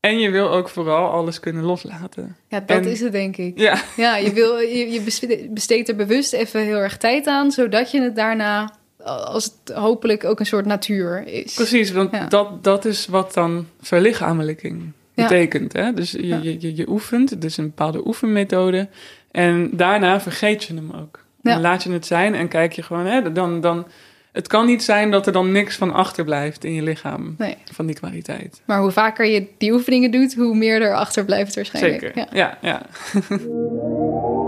[0.00, 2.36] En je wil ook vooral alles kunnen loslaten.
[2.48, 3.58] Ja, dat En- is het, denk ik.
[3.58, 7.50] Ja, Ja, je, wil, je, je beste- besteedt er bewust even heel erg tijd aan,
[7.50, 8.74] zodat je het daarna,
[9.04, 11.54] als het hopelijk ook een soort natuur is.
[11.54, 11.90] precies.
[11.92, 12.26] Want Ja.
[12.26, 15.22] dat, dat is wat dan verlichamelijking Ja.
[15.22, 15.72] betekent.
[15.72, 15.92] Hè?
[15.92, 18.88] Dus je, je, je, je oefent, is een bepaalde oefenmethode.
[19.30, 21.24] En daarna vergeet je hem ook.
[21.42, 21.52] Ja.
[21.52, 23.06] Dan laat je het zijn en kijk je gewoon...
[23.06, 23.86] Hè, dan, dan,
[24.32, 27.34] het kan niet zijn dat er dan niks van achterblijft in je lichaam.
[27.38, 27.56] Nee.
[27.72, 28.62] Van die kwaliteit.
[28.64, 32.00] Maar hoe vaker je die oefeningen doet, hoe meer er achter blijft waarschijnlijk.
[32.00, 32.18] Zeker.
[32.18, 32.26] Ja.
[32.32, 32.82] Ja, ja.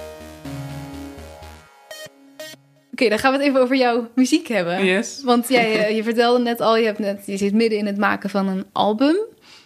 [3.01, 4.85] Oké, dan gaan we het even over jouw muziek hebben.
[4.85, 5.21] Yes.
[5.23, 7.97] Want jij, eh, je vertelde net al, je, hebt net, je zit midden in het
[7.97, 9.15] maken van een album.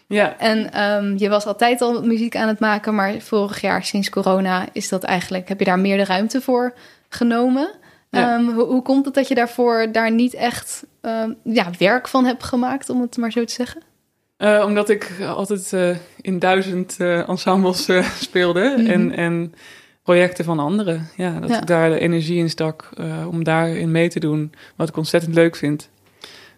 [0.07, 4.09] Ja, En ehm, je was altijd al muziek aan het maken, maar vorig jaar sinds
[4.09, 6.73] corona is dat eigenlijk, heb je daar meer de ruimte voor
[7.09, 7.69] genomen.
[8.09, 8.33] Ja.
[8.33, 12.25] Ehm, hoe, hoe komt het dat je daarvoor daar niet echt ehm, ja, werk van
[12.25, 13.81] hebt gemaakt, om het maar zo te zeggen?
[14.37, 17.87] Eh, omdat ik altijd eh, in duizend ensembles
[18.19, 18.89] speelde Mhm.
[18.89, 19.53] en, en
[20.05, 21.09] projecten van anderen.
[21.15, 21.57] Ja, dat Ja.
[21.61, 25.35] ik daar de energie in stak eh, om daarin mee te doen, wat ik ontzettend
[25.35, 25.89] leuk vind.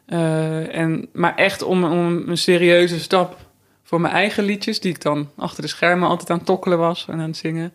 [0.05, 3.37] Eh, en, maar echt om, om een serieuze stap
[3.83, 7.05] voor mijn eigen liedjes, die ik dan achter de schermen altijd aan het tokkelen was
[7.09, 7.73] en aan het zingen.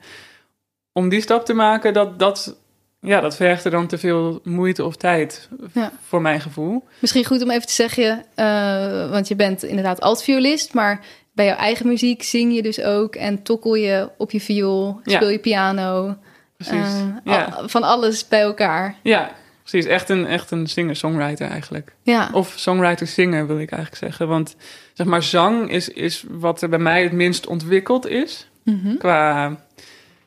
[0.92, 2.56] Om die stap te maken, dat, dat,
[3.00, 5.92] ja, dat vergde dan te veel moeite of tijd Ja.
[6.08, 6.84] voor mijn gevoel.
[6.98, 11.00] Misschien goed om even te zeggen, eh, want je bent inderdaad altviolist, maar
[11.32, 15.28] bij jouw eigen muziek zing je dus ook en tokkel je op je viool, speel
[15.28, 16.16] je piano,
[16.56, 16.74] Precies.
[16.74, 17.44] eh, ja.
[17.44, 18.96] al- van alles bij elkaar.
[19.02, 19.30] Ja,
[19.62, 19.84] precies.
[19.90, 21.92] Echt een, echt een singer-songwriter eigenlijk.
[22.02, 24.28] Ja, Of songwriter-singer wil ik eigenlijk zeggen.
[24.28, 24.56] Want
[24.92, 28.48] zeg maar, zang is, is wat er bij mij het minst ontwikkeld is.
[28.64, 28.96] Mhm.
[28.96, 29.56] Qua,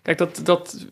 [0.02, 0.86] kijk, dat, dat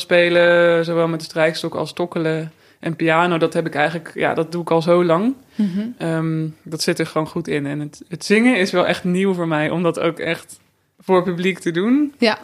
[0.00, 4.52] spelen, zowel met de strijkstok als tokkelen en piano, dat heb ik eigenlijk, ja, dat
[4.52, 5.34] doe ik al zo lang.
[5.54, 5.86] Mhm.
[5.98, 7.66] Ehm, dat zit er gewoon goed in.
[7.66, 10.60] En het, het zingen is wel echt nieuw voor mij, om dat ook echt
[10.98, 12.14] voor publiek te doen.
[12.18, 12.38] ja.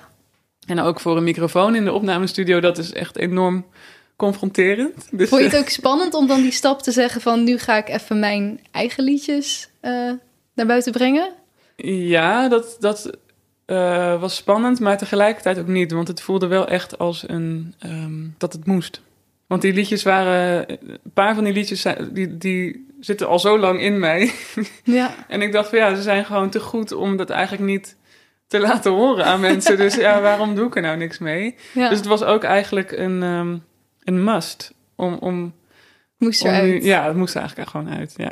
[0.66, 3.66] En ook voor een microfoon in de opnamestudio, dat is echt enorm
[4.16, 5.08] confronterend.
[5.10, 7.76] Dus, Vond je het ook spannend om dan die stap te zeggen van nu ga
[7.76, 10.10] ik even mijn eigen liedjes eh,
[10.54, 11.32] naar buiten brengen?
[11.86, 13.10] Ja, dat, dat
[13.64, 15.92] eh, was spannend, maar tegelijkertijd ook niet.
[15.92, 19.00] Want het voelde wel echt als een, ehm, dat het moest.
[19.46, 20.70] Want die liedjes waren...
[20.70, 24.32] Een paar van die liedjes zijn, die, die zitten al zo lang in mij.
[24.84, 27.96] Ja, En ik dacht van ja, ze zijn gewoon te goed om dat eigenlijk niet
[28.46, 29.76] te laten horen aan mensen.
[29.76, 31.54] Dus ja, waarom doe ik er nou niks mee?
[31.72, 31.88] ja.
[31.88, 33.56] Dus het was ook eigenlijk een, ehm,
[34.04, 34.74] een must.
[34.96, 35.54] Om, om,
[36.18, 36.84] moest eruit.
[36.84, 38.14] ja, het moest er eigenlijk gewoon uit.
[38.16, 38.30] Ja.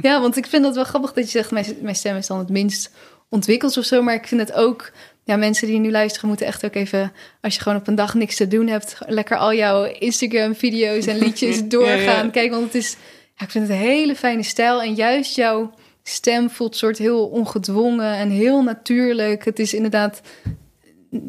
[0.00, 2.38] Ja, want ik vind dat wel grappig dat je zegt, mijn, mijn stem is dan
[2.38, 2.94] het minst
[3.28, 4.02] ontwikkeld of zo.
[4.02, 4.92] Maar ik vind het ook,
[5.24, 8.14] ja, mensen die nu luisteren moeten echt ook even, als je gewoon op een dag
[8.14, 12.24] niks te doen hebt, lekker al jouw Instagram-video's en liedjes doorgaan.
[12.24, 12.30] ja.
[12.30, 12.96] Kijk, want het is,
[13.36, 14.82] ja, ik vind het een hele fijne stijl.
[14.82, 19.44] En juist jouw stem voelt soort heel ongedwongen en heel natuurlijk.
[19.44, 20.20] Het is inderdaad,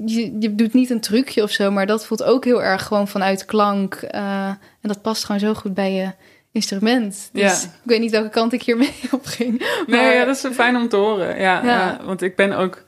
[0.05, 3.07] je, je doet niet een trucje of zo, maar dat voelt ook heel erg gewoon
[3.07, 3.93] vanuit klank.
[3.95, 6.11] eh, en dat past gewoon zo goed bij je
[6.51, 7.29] instrument.
[7.31, 7.51] Dus Ja.
[7.67, 9.59] ik weet niet welke kant ik hiermee op ging.
[9.87, 11.27] Nee, Maar- ja, dat is zo fijn om te horen.
[11.39, 11.63] Ja, Ja.
[11.63, 11.99] ja.
[12.05, 12.83] want ik ben ook...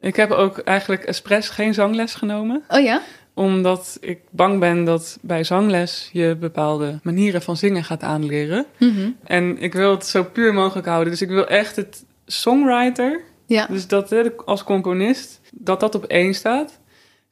[0.00, 2.62] Ik heb ook eigenlijk expres geen zangles genomen.
[2.68, 3.02] Oh ja?
[3.34, 8.66] Omdat ik bang ben dat bij zangles je bepaalde manieren van zingen gaat aanleren.
[8.78, 9.10] Mhm.
[9.24, 11.10] En ik wil het zo puur mogelijk houden.
[11.10, 13.66] Dus ik wil echt het songwriter, Ja.
[13.66, 16.78] dus dat als componist, dat dat op één staat.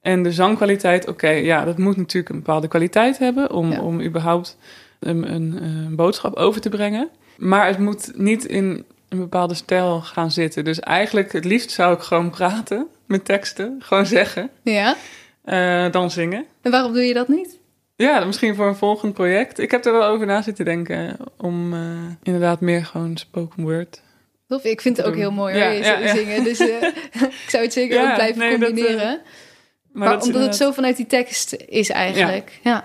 [0.00, 3.81] En de zangkwaliteit, oké, ja, dat moet natuurlijk een bepaalde kwaliteit hebben om, Ja.
[3.81, 4.59] om überhaupt
[5.00, 7.09] een, een, een boodschap over te brengen.
[7.37, 10.64] Maar het moet niet in een bepaalde stijl gaan zitten.
[10.64, 14.96] Dus eigenlijk, het liefst zou ik gewoon praten met teksten, gewoon zeggen, Ja.
[15.44, 16.44] eh, dan zingen.
[16.62, 17.59] En waarom doe je dat niet?
[17.96, 19.59] Ja, misschien voor een volgend project.
[19.59, 21.81] Ik heb er wel over na zitten denken om eh,
[22.22, 24.03] inderdaad meer gewoon spoken word.
[24.48, 24.64] Tof.
[24.64, 26.14] Ik vind het ook heel mooi Ja, ja, ja.
[26.14, 26.44] zingen.
[26.44, 26.83] Dus eh,
[27.44, 29.20] ik zou het zeker Ja, ook blijven nee, dat, combineren.
[29.92, 32.59] maar omdat het zo vanuit die tekst is eigenlijk.
[32.62, 32.85] Ja.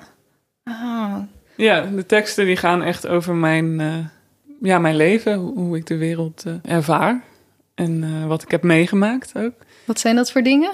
[0.63, 1.15] Ah.
[1.55, 3.79] Ja, de teksten die gaan echt over mijn,
[4.61, 7.21] ja, mijn leven, hoe, ik de wereld eh, ervaar.
[7.75, 9.53] En eh, wat ik heb meegemaakt ook.
[9.85, 10.71] Wat zijn dat voor dingen?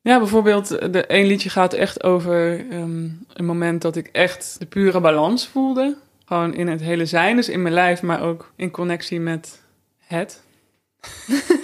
[0.00, 4.56] Ja, bijvoorbeeld, eh, de een liedje gaat echt over ehm, een moment dat ik echt
[4.58, 5.96] de pure balans voelde.
[6.24, 9.60] Gewoon in het hele zijn, dus in mijn lijf, maar ook in connectie met
[10.06, 10.42] het.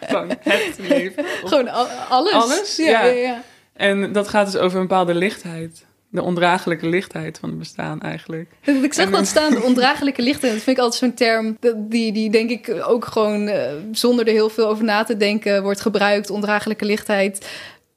[0.00, 1.24] Gewoon het leven.
[1.44, 2.32] Gewoon al- alles?
[2.32, 3.04] Alles, Ja, ja.
[3.04, 3.12] ja.
[3.22, 3.42] ja.
[3.72, 5.86] En dat gaat dus over een bepaalde lichtheid.
[6.12, 8.50] De ondraaglijke lichtheid van het bestaan eigenlijk.
[8.62, 10.48] Ik En- dat staan, de ondraaglijke lichten.
[10.48, 14.32] Dat vind ik altijd zo'n term, die, die denk ik ook gewoon eh, zonder er
[14.32, 16.30] heel veel over na te denken wordt gebruikt.
[16.30, 17.48] Ondraaglijke lichtheid.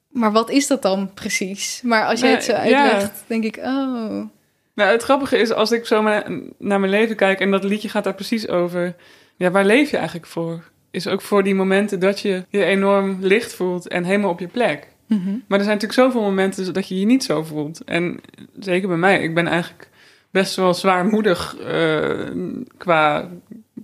[0.08, 1.80] Maar wat is dat dan precies?
[1.82, 2.90] Maar als jij het zo ja.
[2.90, 4.22] uitlegt, denk ik, oh.
[4.74, 6.02] Nou, het grappige is, als ik zo
[6.58, 8.94] naar mijn leven kijk en dat liedje gaat daar precies over.
[9.36, 10.62] Ja, waar leef je eigenlijk voor?
[10.90, 14.46] Is ook voor die momenten dat je je enorm licht voelt en helemaal op je
[14.46, 14.88] plek.
[15.06, 15.30] Mhm.
[15.46, 17.84] Maar er zijn natuurlijk zoveel momenten dat je je niet zo voelt.
[17.84, 18.20] En
[18.58, 19.88] zeker bij mij, ik ben eigenlijk
[20.30, 22.30] best wel zwaarmoedig eh,
[22.76, 23.28] qua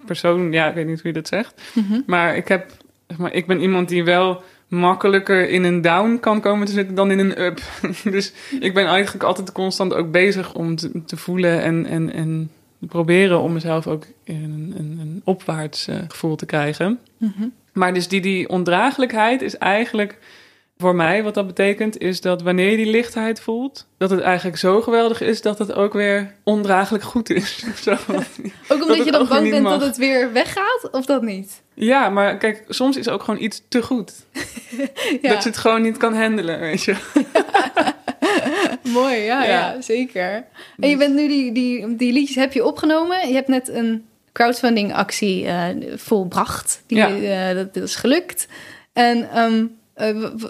[0.06, 0.52] persoon.
[0.52, 1.62] Ja, ik weet niet hoe je dat zegt.
[1.74, 2.00] Mhm.
[2.06, 2.70] Maar ik heb
[3.08, 6.94] zeg maar, ik ben iemand die wel makkelijker in een down kan komen te zitten
[6.94, 7.60] dan in een up.
[8.14, 12.50] dus ik ben eigenlijk altijd constant ook bezig om te, te voelen en, en, en
[12.78, 16.98] proberen om mezelf ook in een, een, een opwaarts uh, gevoel te krijgen.
[17.72, 20.18] Maar dus die, die ondraaglijkheid is eigenlijk
[20.80, 24.58] voor mij, wat dat betekent, is dat wanneer je die lichtheid voelt, dat het eigenlijk
[24.58, 27.64] zo geweldig is dat het ook weer ondraaglijk goed is.
[27.82, 27.90] Zo.
[28.68, 31.62] ook omdat je dan bang bent dat het weer weggaat, of dat niet?
[31.74, 34.12] Ja, maar kijk, soms is ook gewoon iets te goed.
[35.22, 35.32] ja.
[35.32, 36.96] Dat je het gewoon niet kan handelen, weet je.
[38.82, 40.44] Mooi, ja, ja, zeker.
[40.78, 43.28] En je bent nu die, die, die liedjes heb je opgenomen.
[43.28, 46.82] Je hebt net een crowdfunding actie uh, volbracht.
[46.86, 47.50] Die, ja.
[47.50, 48.46] Uh, dat, dat, is gelukt.
[48.92, 49.78] En um,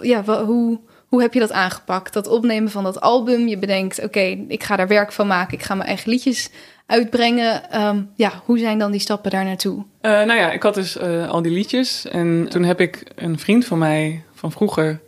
[0.01, 2.13] ja, hoe, hoe heb je dat aangepakt?
[2.13, 3.47] Dat opnemen van dat album.
[3.47, 5.57] Je bedenkt, oké, ik ga daar werk van maken.
[5.57, 6.49] Ik ga mijn eigen liedjes
[6.85, 7.81] uitbrengen.
[7.85, 9.77] Um, ja, hoe zijn dan die stappen daar naartoe?
[9.77, 12.05] Uh, nou ja, ik had dus uh, al die liedjes.
[12.05, 15.01] En toen heb ik een vriend van mij van vroeger.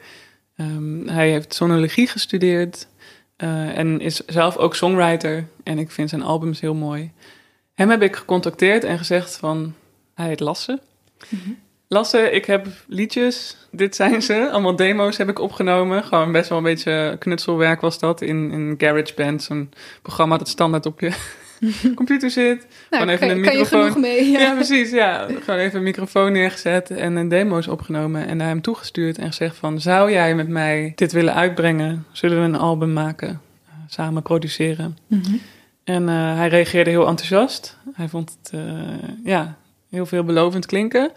[0.57, 2.87] Um, hij heeft sonologie gestudeerd.
[3.37, 5.47] Uh, en is zelf ook songwriter.
[5.63, 7.11] En ik vind zijn albums heel mooi.
[7.73, 9.73] Hem heb ik gecontacteerd en gezegd van...
[10.13, 10.79] Hij heet Lasse.
[11.29, 11.57] Mm -hmm.
[11.93, 13.57] Lasse, ik heb liedjes.
[13.71, 14.49] Dit zijn ze.
[14.51, 16.03] Allemaal demo's heb ik opgenomen.
[16.03, 18.21] Gewoon best wel een beetje knutselwerk was dat.
[18.21, 19.71] In, in GarageBand, zo'n
[20.01, 21.11] programma dat standaard op je
[21.95, 22.67] computer zit.
[22.89, 23.91] Nou, gewoon even kan, een microfoon.
[23.91, 24.39] Kan mee, ja.
[24.39, 24.53] ja.
[24.53, 24.91] precies.
[24.91, 25.27] Ja.
[25.43, 28.27] Gewoon even een microfoon neergezet en een demo's opgenomen.
[28.27, 29.81] En naar hem toegestuurd en gezegd van...
[29.81, 32.05] Zou jij met mij dit willen uitbrengen?
[32.11, 33.41] Zullen we een album maken?
[33.87, 34.97] samen produceren.
[35.07, 35.41] Mm -hmm.
[35.83, 37.77] En uh, hij reageerde heel enthousiast.
[37.93, 38.61] Hij vond het uh,
[39.23, 39.57] ja,
[39.89, 41.11] heel veelbelovend klinken.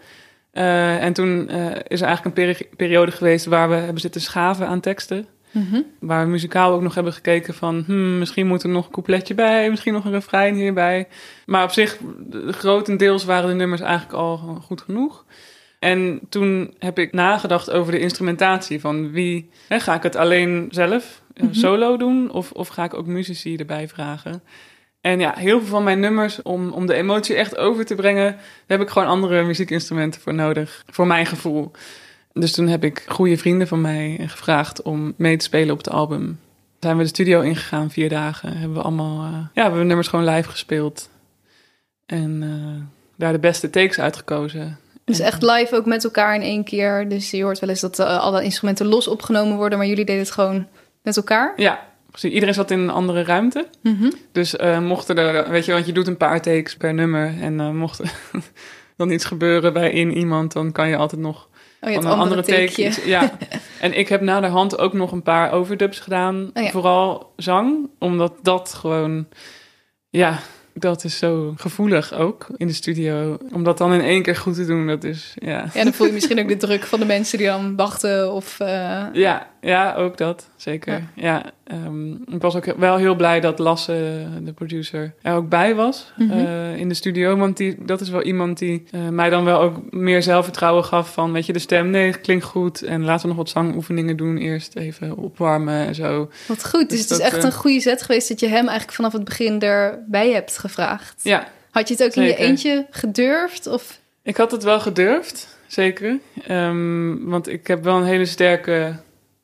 [0.57, 1.49] Uh, en toen
[1.87, 5.27] is er eigenlijk een peri periode geweest waar we hebben zitten schaven aan teksten.
[5.51, 5.85] Mm -hmm.
[5.99, 7.83] Waar we muzikaal ook nog hebben gekeken van...
[7.85, 11.07] Hmm, misschien moet er nog een coupletje bij, misschien nog een refrein hierbij.
[11.45, 11.97] Maar op zich,
[12.47, 15.25] grotendeels waren de nummers eigenlijk al goed genoeg.
[15.79, 18.79] En toen heb ik nagedacht over de instrumentatie.
[18.79, 21.53] Van wie, hè, ga ik het alleen zelf mm -hmm.
[21.53, 22.31] solo doen?
[22.31, 24.41] Of, of ga ik ook muzici erbij vragen?
[25.01, 28.31] En ja, heel veel van mijn nummers, om, om de emotie echt over te brengen,
[28.31, 30.83] daar heb ik gewoon andere muziekinstrumenten voor nodig.
[30.89, 31.71] Voor mijn gevoel.
[32.33, 35.89] Dus toen heb ik goede vrienden van mij gevraagd om mee te spelen op het
[35.89, 36.39] album.
[36.79, 38.57] Zijn we de studio ingegaan, vier dagen.
[38.57, 41.09] Hebben we allemaal, uh, ja, we hebben nummers gewoon live gespeeld.
[42.05, 42.83] En uh,
[43.15, 44.79] daar de beste takes uitgekozen.
[45.03, 47.09] Dus echt live ook met elkaar in één keer.
[47.09, 50.21] Dus je hoort wel eens dat uh, alle instrumenten los opgenomen worden, maar jullie deden
[50.21, 50.67] het gewoon
[51.01, 51.53] met elkaar?
[51.55, 52.31] Ja, precies.
[52.33, 53.67] Iedereen zat in een andere ruimte.
[53.81, 54.13] Mm -hmm.
[54.31, 57.33] Dus uh, mochten er, weet je, want je doet een paar takes per nummer.
[57.41, 58.13] En uh, mocht er
[58.97, 61.49] dan iets gebeuren bij in iemand, dan kan je altijd nog
[61.81, 62.91] oh, je een andere, take.
[63.05, 63.37] Ja.
[63.79, 66.49] en ik heb na de hand ook nog een paar overdubs gedaan.
[66.53, 66.71] Oh, ja.
[66.71, 69.27] Vooral zang, omdat dat gewoon,
[70.09, 70.39] ja,
[70.73, 73.37] dat is zo gevoelig ook in de studio.
[73.53, 75.65] Om dat dan in één keer goed te doen, dat is, ja.
[75.73, 78.59] Ja, dan voel je misschien ook de druk van de mensen die dan wachten of...
[78.59, 79.05] Uh...
[79.13, 80.93] Ja, ja, ook dat, zeker.
[80.93, 85.49] Ja, ja um, ik was ook wel heel blij dat Lasse, de producer, er ook
[85.49, 86.39] bij was mm -hmm.
[86.39, 87.35] uh, in de studio.
[87.35, 91.13] Want die, dat is wel iemand die uh, mij dan wel ook meer zelfvertrouwen gaf
[91.13, 92.81] van, weet je, de stem, nee, klinkt goed.
[92.81, 96.29] En laten we nog wat zangoefeningen doen, eerst even opwarmen en zo.
[96.47, 98.91] Wat goed, dus, dus het is echt een goede zet geweest dat je hem eigenlijk
[98.91, 101.19] vanaf het begin erbij hebt gevraagd.
[101.23, 101.47] Ja.
[101.71, 102.37] Had je het ook zeker.
[102.37, 103.67] in je eentje gedurfd?
[103.67, 103.99] Of?
[104.23, 106.19] Ik had het wel gedurfd, zeker.
[106.49, 108.95] Um, want ik heb wel een hele sterke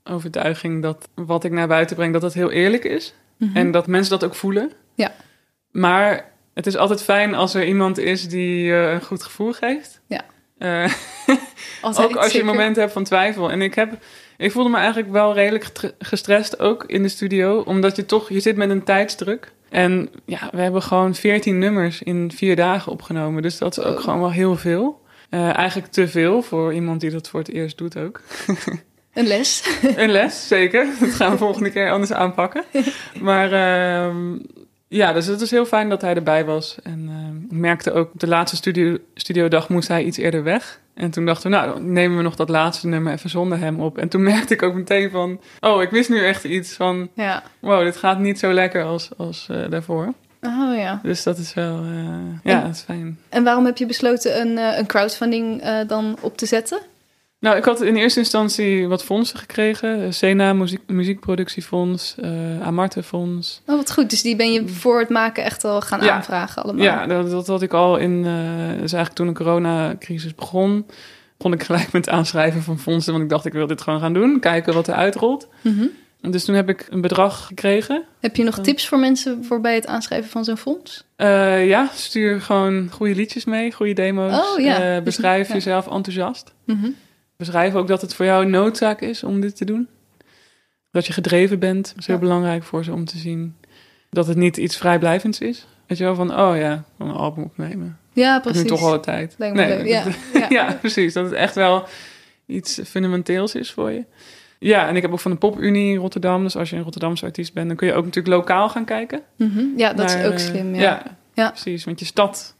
[0.03, 3.13] overtuiging dat wat ik naar buiten breng, dat het heel eerlijk is.
[3.37, 3.55] Mm -hmm.
[3.57, 4.71] En dat mensen dat ook voelen.
[4.95, 5.13] Ja.
[5.71, 10.01] Maar het is altijd fijn als er iemand is die uh, een goed gevoel geeft.
[10.07, 10.21] Ja.
[11.83, 13.51] Uh, ook als je een moment hebt van twijfel.
[13.51, 13.97] En ik, heb,
[14.37, 17.59] ik voelde me eigenlijk wel redelijk gestrest ook in de studio.
[17.59, 19.51] Omdat je toch, je zit met een tijdsdruk.
[19.69, 23.41] En ja, we hebben gewoon veertien nummers in vier dagen opgenomen.
[23.41, 24.03] Dus dat is ook oh.
[24.03, 25.01] gewoon wel heel veel.
[25.29, 28.21] Uh, eigenlijk te veel voor iemand die dat voor het eerst doet ook.
[29.13, 29.63] Een les.
[29.95, 30.87] Een les, zeker.
[30.99, 32.63] Dat gaan we volgende keer anders aanpakken.
[33.21, 34.15] Maar uh,
[34.87, 36.77] ja, dus het is heel fijn dat hij erbij was.
[36.83, 40.79] En uh, ik merkte ook, op de laatste studio, studiodag moest hij iets eerder weg.
[40.93, 43.97] En toen dachten we, nou, nemen we nog dat laatste nummer even zonder hem op.
[43.97, 47.09] En toen merkte ik ook meteen van, oh, ik wist nu echt iets van...
[47.13, 47.43] Ja.
[47.59, 50.13] Wow, dit gaat niet zo lekker als, als uh, daarvoor.
[50.41, 50.99] Oh ja.
[51.03, 52.05] Dus dat is wel, uh,
[52.43, 53.19] ja, dat is fijn.
[53.29, 56.79] En waarom heb je besloten een, uh, een crowdfunding dan op te zetten?
[57.43, 60.13] Nou, ik had in eerste instantie wat fondsen gekregen.
[60.13, 63.61] Sena Muziek, Muziekproductiefonds, uh, Amarte Fonds.
[63.65, 64.09] Oh, wat goed.
[64.09, 66.11] Dus die ben je voor het maken echt al gaan ja.
[66.11, 66.83] aanvragen allemaal?
[66.83, 68.11] Ja, dat, dat had ik al in...
[68.11, 70.85] Uh, dus eigenlijk toen de coronacrisis begon...
[71.37, 73.11] begon ik gelijk met aanschrijven van fondsen.
[73.11, 74.39] Want ik dacht, ik wil dit gewoon gaan doen.
[74.39, 75.47] Kijken wat er uitrolt.
[75.61, 76.31] Mm -hmm.
[76.31, 78.03] Dus toen heb ik een bedrag gekregen.
[78.19, 81.03] Heb je nog tips voor mensen voor bij het aanschrijven van zo'n fonds?
[81.17, 84.51] Uh, ja, stuur gewoon goede liedjes mee, goede demo's.
[84.51, 85.01] Oh, ja.
[85.01, 85.53] Beschrijf ja.
[85.53, 86.53] jezelf enthousiast.
[86.65, 86.95] Mm -hmm.
[87.45, 89.87] Beschrijf ook dat het voor jou een noodzaak is om dit te doen.
[90.91, 92.21] Dat je gedreven bent, dat is heel Ja.
[92.21, 93.55] belangrijk voor ze om te zien.
[94.09, 95.67] Dat het niet iets vrijblijvends is.
[95.87, 97.97] Weet je wel, van oh ja, van een album opnemen.
[98.13, 98.61] Ja, precies.
[98.61, 99.35] nu toch al de tijd.
[99.37, 99.55] Leuk.
[99.55, 100.45] Ja, ja.
[100.49, 101.13] ja, precies.
[101.13, 101.85] Dat het echt wel
[102.45, 104.05] iets fundamenteels is voor je.
[104.59, 106.43] Ja, en ik heb ook van de Popunie in Rotterdam.
[106.43, 109.21] Dus als je een Rotterdamse artiest bent, dan kun je ook natuurlijk lokaal gaan kijken.
[109.37, 109.63] Mhm.
[109.77, 110.75] ja dat is ook eh, slim.
[110.75, 110.81] Ja.
[110.81, 111.49] ja, Ja.
[111.49, 111.83] precies.
[111.83, 112.55] Want je stad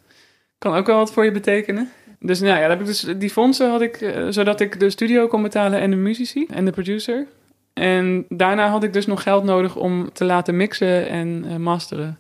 [0.58, 1.92] kan ook wel wat voor je betekenen.
[2.26, 5.28] Dus nou ja, heb ik dus, die fondsen had ik, eh, zodat ik de studio
[5.28, 7.26] kon betalen en de muzici en de producer.
[7.74, 12.20] En daarna had ik dus nog geld nodig om te laten mixen en eh, masteren.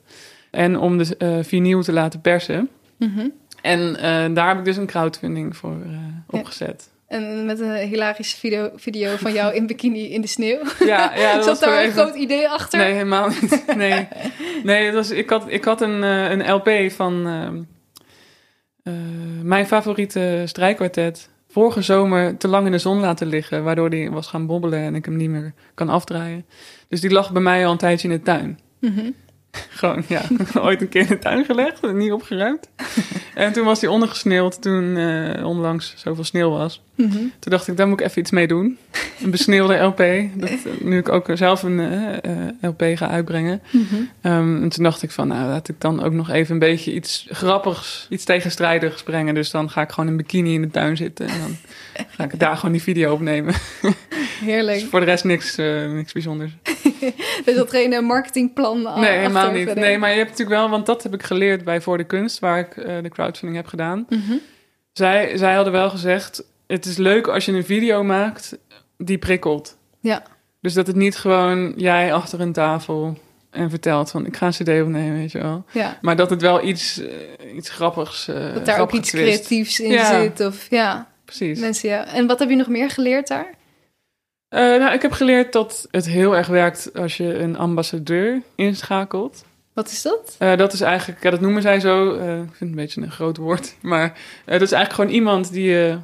[0.51, 2.69] En om de eh vinyl te laten persen.
[2.97, 3.27] Mhm.
[3.61, 3.93] En
[4.33, 5.75] daar heb ik dus een crowdfunding voor
[6.29, 6.89] opgezet.
[7.07, 10.59] En met een hilarische video, video van jou in bikini in de sneeuw.
[10.85, 12.79] Ja, ja, dat was Zat daar een even- groot idee achter?
[12.79, 13.63] Nee, helemaal niet.
[13.75, 14.07] Nee,
[14.63, 17.25] nee het was, ik, had, ik had een, een LP van
[18.83, 18.93] eh,
[19.41, 21.29] mijn favoriete strijkkwartet.
[21.47, 24.95] Vorige zomer te lang in de zon laten liggen, waardoor die was gaan bobbelen en
[24.95, 26.45] ik hem niet meer kan afdraaien.
[26.87, 28.59] Dus die lag bij mij al een tijdje in de tuin.
[28.79, 29.11] Mhm.
[29.79, 30.21] Gewoon, ja,
[30.59, 32.69] ooit een keer in de tuin gelegd niet opgeruimd.
[33.35, 36.83] en toen was die ondergesneeuwd toen eh, onlangs zoveel sneeuw was.
[36.95, 37.11] Mhm.
[37.11, 38.77] Toen dacht ik, daar moet ik even iets mee doen.
[39.23, 39.97] Een besneeuwde LP.
[40.39, 43.61] Dat, eh, nu ik ook zelf een eh, eh, LP ga uitbrengen.
[43.71, 43.95] Mhm.
[44.21, 46.93] Ehm, en toen dacht ik van, nou laat ik dan ook nog even een beetje
[46.93, 49.33] iets grappigs, iets tegenstrijdigs brengen.
[49.33, 51.27] Dus dan ga ik gewoon in bikini in de tuin zitten.
[51.27, 51.57] En dan
[52.09, 53.53] ga ik daar gewoon die video opnemen.
[54.45, 54.79] Heerlijk.
[54.79, 55.55] Dus voor de rest niks,
[55.93, 56.51] niks bijzonders.
[57.45, 59.65] Er zat geen marketingplan a- Nee, helemaal niet.
[59.65, 59.83] verder.
[59.83, 62.39] Nee, maar je hebt natuurlijk wel, want dat heb ik geleerd bij Voor de Kunst,
[62.39, 64.05] waar ik de crowdfunding heb gedaan.
[64.09, 64.33] Mhm.
[64.93, 68.57] Zij, zij hadden wel gezegd, het is leuk als je een video maakt
[68.97, 69.77] die prikkelt.
[69.99, 70.23] Ja.
[70.61, 73.17] Dus dat het niet gewoon jij achter een tafel
[73.49, 75.65] en vertelt van ik ga een cd opnemen, weet je wel.
[75.71, 75.97] Ja.
[76.01, 79.91] Maar dat het wel iets, eh, iets grappigs uh, Dat daar ook iets creatiefs in
[79.91, 80.21] Ja.
[80.21, 80.39] zit.
[80.39, 81.59] Of, ja, Precies.
[81.59, 82.05] mensen, ja.
[82.05, 83.53] En wat heb je nog meer geleerd daar?
[84.47, 89.43] Eh, nou, ik heb geleerd dat het heel erg werkt als je een ambassadeur inschakelt.
[89.73, 90.35] Wat is dat?
[90.37, 93.37] Dat is eigenlijk, ja, dat noemen zij zo, ik vind het een beetje een groot
[93.37, 94.07] woord, maar
[94.45, 95.97] dat is eigenlijk gewoon iemand die je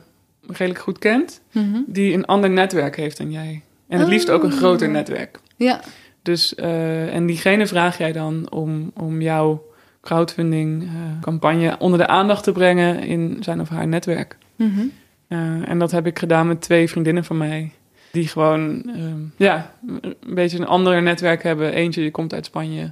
[0.58, 1.78] redelijk goed kent, Mhm.
[1.88, 3.62] die een ander netwerk heeft dan jij.
[3.88, 4.58] En het liefst ook een Oh.
[4.58, 5.40] groter netwerk.
[5.56, 5.82] Ja.
[6.22, 9.64] Dus, eh, en diegene vraag jij dan om, om jouw
[10.02, 10.90] crowdfunding eh,
[11.22, 14.38] campagne onder de aandacht te brengen in zijn of haar netwerk.
[14.56, 14.80] Mhm.
[15.28, 17.72] Eh, en dat heb ik gedaan met twee vriendinnen van mij.
[18.12, 21.74] Die gewoon ehm, ja, een beetje een ander netwerk hebben.
[21.74, 22.92] Eentje die komt uit Spanje.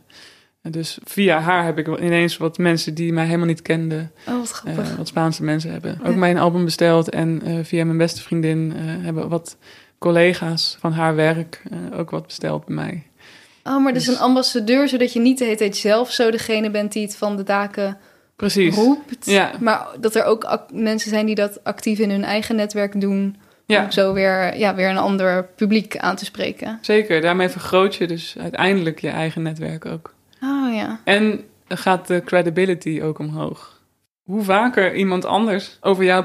[0.61, 4.11] En dus via haar heb ik ineens wat mensen die mij helemaal niet kenden.
[4.27, 4.89] Oh, wat grappig.
[4.91, 5.99] eh, wat Spaanse mensen hebben.
[6.03, 6.17] Ook Ja.
[6.17, 7.09] mijn album besteld.
[7.09, 9.57] En eh, via mijn beste vriendin eh, hebben wat
[9.99, 13.03] collega's van haar werk ook wat besteld bij mij.
[13.63, 16.71] oh, maar dus dus- een ambassadeur, zodat je niet de hele tijd zelf zo degene
[16.71, 17.97] bent die het van de daken
[18.35, 18.75] Precies.
[18.75, 19.25] roept.
[19.25, 19.51] Ja.
[19.59, 23.35] Maar dat er ook mensen zijn die dat actief in hun eigen netwerk doen.
[23.65, 26.77] Ja, Om zo weer, ja, weer een ander publiek aan te spreken.
[26.81, 27.21] zeker.
[27.21, 30.13] Daarmee vergroot je dus uiteindelijk je eigen netwerk ook.
[30.43, 30.99] Oh ja.
[31.03, 33.75] En gaat de credibility ook omhoog.
[34.23, 36.23] Hoe vaker iemand anders over jouw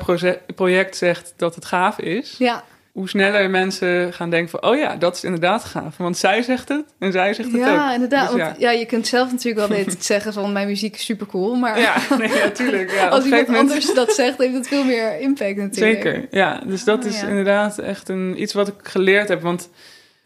[0.55, 4.97] project zegt dat het gaaf is, Ja, hoe sneller mensen gaan denken van, oh ja,
[4.97, 5.97] dat is inderdaad gaaf.
[5.97, 7.95] Want zij zegt het en zij zegt het ja ook.
[7.95, 8.33] inderdaad.
[8.33, 8.71] Dus want ja.
[8.71, 11.55] je kunt zelf natuurlijk wel tijd zeggen van mijn muziek is super cool.
[11.55, 12.91] Maar ja, nee, natuurlijk.
[12.91, 16.03] Ja, als iemand moment- anders dat zegt, heeft het veel meer impact natuurlijk.
[16.03, 16.61] Zeker, ja.
[16.67, 17.27] Dus dat Oh, is ja.
[17.27, 19.43] inderdaad echt een, iets wat ik geleerd heb.
[19.43, 19.69] Want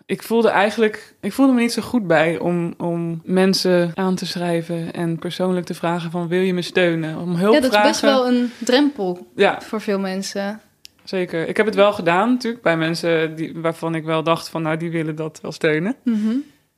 [0.06, 4.26] ik voelde eigenlijk, ik voelde me niet zo goed bij om, om mensen aan te
[4.26, 7.18] schrijven en persoonlijk te vragen van wil je me steunen?
[7.18, 10.60] Om hulp Ja, dat is best wel een drempel Ja, voor veel mensen.
[11.04, 11.48] zeker.
[11.48, 14.76] Ik heb het wel gedaan natuurlijk bij mensen die, waarvan ik wel dacht van nou
[14.76, 15.96] die willen dat wel steunen.
[16.02, 16.34] Mhm.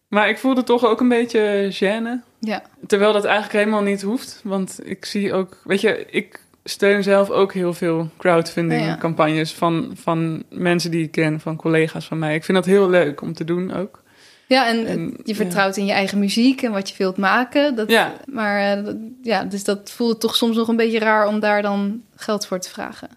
[0.08, 2.24] Maar ik voelde toch ook een beetje gêne.
[2.40, 4.40] Ja, Terwijl dat eigenlijk helemaal niet hoeft.
[4.44, 8.96] Want ik zie ook, weet je, ik steun zelf ook heel veel crowdfunding Ja, ja.
[8.96, 12.34] campagnes van, van mensen die ik ken, van collega's van mij.
[12.34, 14.02] Ik vind dat heel leuk om te doen ook.
[14.46, 17.74] ja en, En, je vertrouwt in je eigen muziek en wat je wilt maken.
[17.74, 18.12] Dat, Ja.
[18.26, 22.02] Maar eh, ja, dus dat voelt toch soms nog een beetje raar om daar dan
[22.16, 23.08] geld voor te vragen.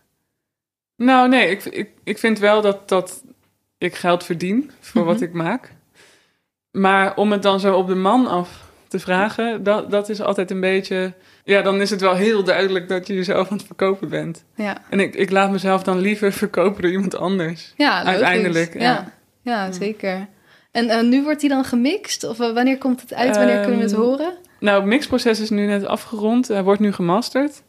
[0.95, 3.24] Nou nee, ik, ik, ik vind wel dat, dat
[3.78, 5.24] ik geld verdien voor wat Mhm.
[5.24, 5.72] ik maak.
[6.72, 10.52] Maar om het dan zo op de man af te vragen, dat, dat is altijd
[10.52, 11.14] een beetje...
[11.43, 14.43] Ja, dan is het wel heel duidelijk dat je jezelf aan het verkopen bent.
[14.55, 17.73] Ja, En ik, ik laat mezelf dan liever verkopen door iemand anders.
[17.77, 18.03] ja.
[18.03, 19.11] Uiteindelijk, Ja, ja.
[19.41, 19.71] ja.
[19.71, 20.27] zeker.
[20.71, 22.23] En eh, nu wordt die dan gemixt?
[22.23, 23.35] Of eh, wanneer komt het uit?
[23.37, 24.33] Wanneer kunnen we het Ehm, horen?
[24.59, 26.47] Nou, het mixproces is nu net afgerond.
[26.47, 27.61] Hij wordt nu gemasterd.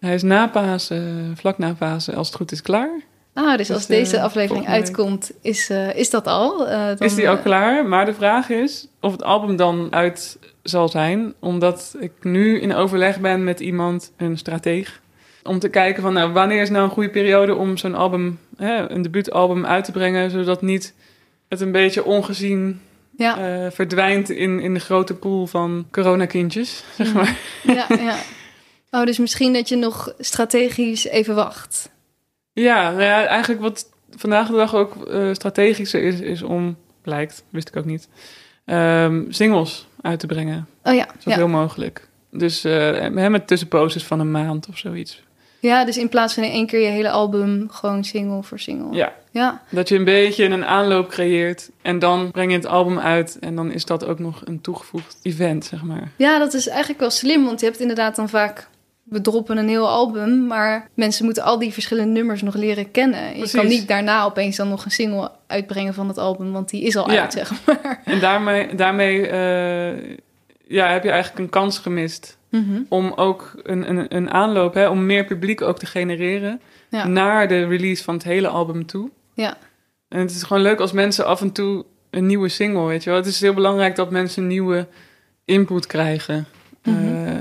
[0.00, 2.90] Hij is na Pasen, vlak na Pasen, als het goed is, klaar.
[3.34, 4.96] Ah, dus als Dus, eh, deze aflevering volgende week.
[4.96, 6.68] uitkomt, is, eh, is dat al?
[6.68, 7.86] Eh, dan, is die al eh, klaar?
[7.86, 11.34] Maar de vraag is of het album dan uit zal zijn.
[11.38, 15.00] Omdat ik nu in overleg ben met iemand, een strateeg.
[15.42, 18.90] Om te kijken van, nou, wanneer is nou een goede periode om zo'n album, hè,
[18.90, 20.30] een debuutalbum uit te brengen.
[20.30, 20.94] Zodat niet
[21.48, 22.80] het een beetje ongezien
[23.16, 27.36] Ja, eh, verdwijnt in, in de grote pool van coronakindjes, zeg maar.
[27.62, 28.16] ja, ja.
[28.90, 31.90] Oh, dus misschien dat je nog strategisch even wacht.
[32.52, 37.44] Ja, nou ja, eigenlijk wat vandaag de dag ook eh, strategischer is, is om, blijkt,
[37.48, 38.08] wist ik ook niet,
[38.64, 40.66] ehm, singles uit te brengen.
[40.82, 41.52] Oh ja, Zoveel ja.
[41.52, 42.08] mogelijk.
[42.30, 45.22] Dus eh, met tussenposes van een maand of zoiets.
[45.60, 48.96] ja, dus in plaats van in één keer je hele album, gewoon single voor single.
[48.96, 52.98] Ja, Ja, dat je een beetje een aanloop creëert en dan breng je het album
[52.98, 56.10] uit en dan is dat ook nog een toegevoegd event, zeg maar.
[56.16, 58.68] Ja, dat is eigenlijk wel slim, want je hebt inderdaad dan vaak...
[59.10, 63.38] We droppen een heel album, maar mensen moeten al die verschillende nummers nog leren kennen.
[63.38, 66.82] Je kan niet daarna opeens dan nog een single uitbrengen van het album, want die
[66.82, 67.20] is al Ja.
[67.20, 68.00] uit, zeg maar.
[68.04, 70.16] En daarmee, daarmee eh,
[70.68, 72.80] ja, heb je eigenlijk een kans gemist Mhm.
[72.88, 77.06] om ook een, een, een aanloop, hè, om meer publiek ook te genereren Ja.
[77.06, 79.10] naar de release van het hele album toe.
[79.34, 79.56] Ja.
[80.08, 83.10] En het is gewoon leuk als mensen af en toe een nieuwe single, weet je
[83.10, 83.18] wel.
[83.18, 84.86] Het is heel belangrijk dat mensen nieuwe
[85.44, 86.46] input krijgen.
[86.82, 87.26] Mhm.
[87.26, 87.34] eh,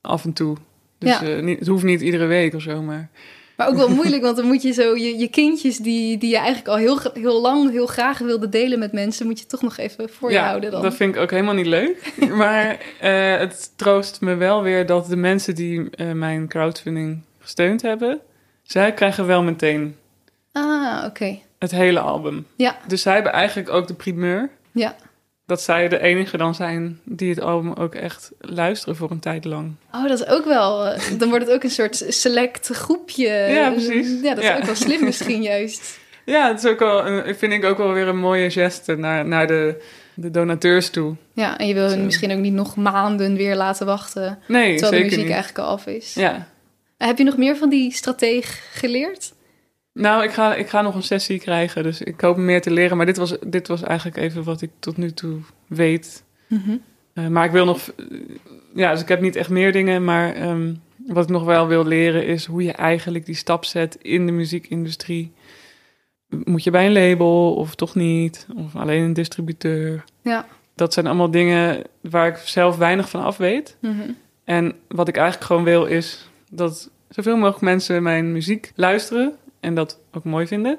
[0.00, 0.56] af en toe.
[0.98, 1.26] Dus Ja.
[1.26, 3.08] eh, niet, het hoeft niet iedere week of zo, maar...
[3.56, 6.36] Maar ook wel moeilijk, want dan moet je zo je, je kindjes die, die je
[6.36, 9.76] eigenlijk al heel, heel lang, heel graag wilde delen met mensen, moet je toch nog
[9.76, 10.82] even voor je ja, houden dan.
[10.82, 12.12] dat vind ik ook helemaal niet leuk.
[12.42, 17.82] maar eh, het troost me wel weer dat de mensen die eh, mijn crowdfunding gesteund
[17.82, 18.20] hebben...
[18.62, 19.96] zij krijgen wel meteen
[20.52, 21.38] Ah, oké.
[21.58, 22.46] het hele album.
[22.56, 24.50] Ja, Dus zij hebben eigenlijk ook de primeur...
[24.72, 24.96] ja.
[25.48, 29.44] Dat zij de enige dan zijn die het album ook echt luisteren voor een tijd
[29.44, 29.72] lang.
[29.92, 30.86] Oh, dat is ook wel.
[30.86, 33.28] eh, Dan wordt het ook een soort select groepje.
[33.28, 34.20] Ja, precies.
[34.22, 34.56] Ja, dat is Ja.
[34.56, 35.98] ook wel slim misschien juist.
[36.24, 39.26] Ja, het is ook wel, een- vind ik ook wel weer een mooie geste naar,
[39.26, 39.82] naar de,
[40.14, 41.14] de donateurs toe.
[41.32, 41.96] Ja, en je wil Zo.
[41.98, 44.38] misschien ook niet nog maanden weer laten wachten.
[44.48, 45.30] Nee, Terwijl de muziek niet.
[45.34, 46.14] eigenlijk al af is.
[46.14, 46.46] Ja.
[46.98, 49.32] Heb je nog meer van die strateeg geleerd?
[49.98, 52.96] Nou, ik ga, ik ga nog een sessie krijgen, dus ik hoop meer te leren.
[52.96, 56.24] Maar dit was, dit was eigenlijk even wat ik tot nu toe weet.
[57.12, 57.92] Eh, maar ik wil nog...
[58.74, 60.74] Ja, dus ik heb niet echt meer dingen, maar ehm,
[61.06, 64.32] wat ik nog wel wil leren is hoe je eigenlijk die stap zet in de
[64.32, 65.32] muziekindustrie.
[66.28, 68.46] Moet je bij een label of toch niet?
[68.56, 70.04] Of alleen een distributeur?
[70.22, 70.46] Ja.
[70.74, 73.76] Dat zijn allemaal dingen waar ik zelf weinig van af weet.
[73.80, 74.10] Mhm.
[74.44, 79.74] En wat ik eigenlijk gewoon wil is dat zoveel mogelijk mensen mijn muziek luisteren en
[79.74, 80.78] dat ook mooi vinden.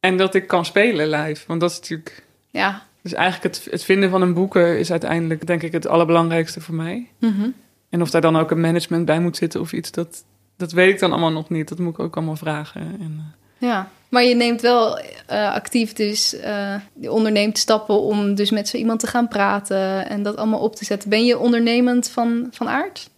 [0.00, 1.44] En dat ik kan spelen live.
[1.46, 2.24] Want dat is natuurlijk.
[2.50, 2.82] Ja.
[3.02, 6.74] Dus eigenlijk het, het vinden van een boeker is uiteindelijk, denk ik, het allerbelangrijkste voor
[6.74, 7.08] mij.
[7.18, 7.48] Mhm.
[7.88, 10.24] En of daar dan ook een management bij moet zitten of iets, dat,
[10.56, 11.68] dat weet ik dan allemaal nog niet.
[11.68, 12.80] Dat moet ik ook allemaal vragen.
[12.80, 18.34] En, eh, Ja, maar je neemt wel eh, actief dus, eh, je onderneemt stappen om
[18.34, 21.10] dus met zo iemand te gaan praten en dat allemaal op te zetten.
[21.10, 23.10] Ben je ondernemend van, van aard?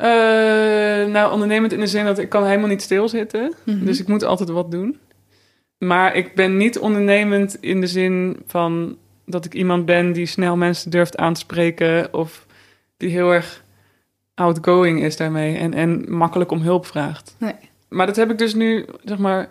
[0.00, 3.52] Eh, nou, ondernemend in de zin dat ik kan helemaal niet stilzitten.
[3.64, 3.84] Mhm.
[3.84, 4.98] Dus ik moet altijd wat doen.
[5.78, 8.96] Maar ik ben niet ondernemend in de zin van
[9.26, 12.46] dat ik iemand ben die snel mensen durft aan te spreken of
[12.96, 13.64] die heel erg
[14.34, 17.34] outgoing is daarmee en, en makkelijk om hulp vraagt.
[17.38, 17.54] Nee.
[17.88, 19.48] Maar dat heb ik dus nu, zeg maar,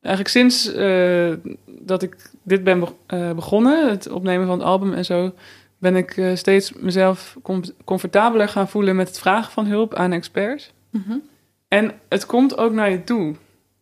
[0.00, 1.32] eigenlijk sinds eh,
[1.66, 5.32] dat ik dit ben be- eh, begonnen, het opnemen van het album en zo,
[5.78, 10.12] ben ik eh, steeds mezelf com- comfortabeler gaan voelen met het vragen van hulp aan
[10.12, 10.72] experts.
[10.90, 11.16] Mhm.
[11.68, 13.34] En het komt ook naar je toe.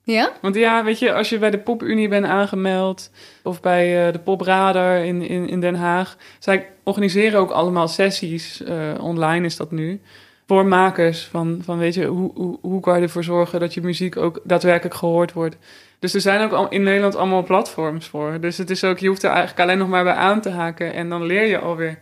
[0.03, 0.33] Ja?
[0.41, 3.11] Want ja, weet je, als je bij de Popunie bent aangemeld
[3.43, 8.63] of bij eh, de Popradar in, in, in Den Haag, zij organiseren ook allemaal sessies,
[8.63, 10.01] eh, online is dat nu,
[10.47, 13.81] voor makers van, van weet je, hoe, hoe, hoe kan je ervoor zorgen dat je
[13.81, 15.57] muziek ook daadwerkelijk gehoord wordt.
[15.99, 18.41] Dus er zijn ook al, in Nederland allemaal platforms voor.
[18.41, 20.95] Dus het is ook, je hoeft er eigenlijk alleen nog maar bij aan te haken
[20.95, 21.99] en dan leer je alweer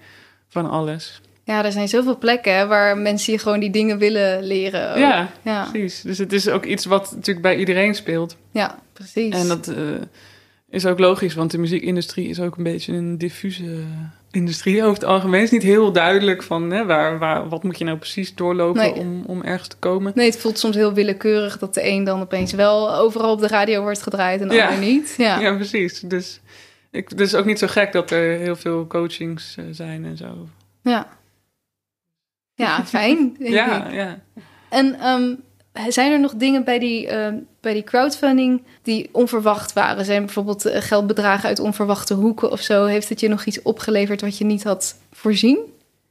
[0.48, 1.20] van alles.
[1.44, 4.90] Ja, er zijn zoveel plekken waar mensen je gewoon die dingen willen leren.
[4.90, 4.96] ook.
[4.96, 6.00] Ja, Ja, precies.
[6.00, 8.36] Dus het is ook iets wat natuurlijk bij iedereen speelt.
[8.50, 9.34] ja precies.
[9.34, 9.76] En dat eh,
[10.74, 13.82] is ook logisch, want de muziekindustrie is ook een beetje een diffuse
[14.30, 15.42] industrie over het algemeen.
[15.42, 18.92] Is niet heel duidelijk van hè, waar, waar, wat moet je nou precies doorlopen Nee.
[18.94, 20.12] om, om ergens te komen.
[20.14, 23.46] Nee, het voelt soms heel willekeurig dat de een dan opeens wel overal op de
[23.48, 24.66] radio wordt gedraaid en de Ja.
[24.68, 25.14] ander niet.
[25.18, 25.40] Ja.
[25.40, 26.00] Ja, precies.
[26.00, 26.40] Dus
[26.90, 30.16] ik, het is ook niet zo gek dat er heel veel coachings eh, zijn en
[30.16, 30.48] zo.
[30.82, 31.08] Ja,
[32.54, 33.36] ja fijn.
[33.38, 33.94] denk Ja, ik.
[33.94, 34.18] ja.
[34.68, 35.34] En ehm,
[35.88, 40.04] zijn er nog dingen bij die, ehm, bij die crowdfunding die onverwacht waren?
[40.04, 42.84] Zijn bijvoorbeeld eh, geldbedragen uit onverwachte hoeken of zo?
[42.84, 45.58] Heeft het je nog iets opgeleverd wat je niet had voorzien?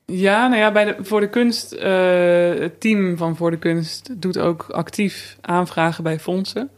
[0.06, 4.10] Ja, nou ja, bij de, voor de kunst, eh, het team van Voor de Kunst
[4.22, 6.70] doet ook actief aanvragen bij fondsen.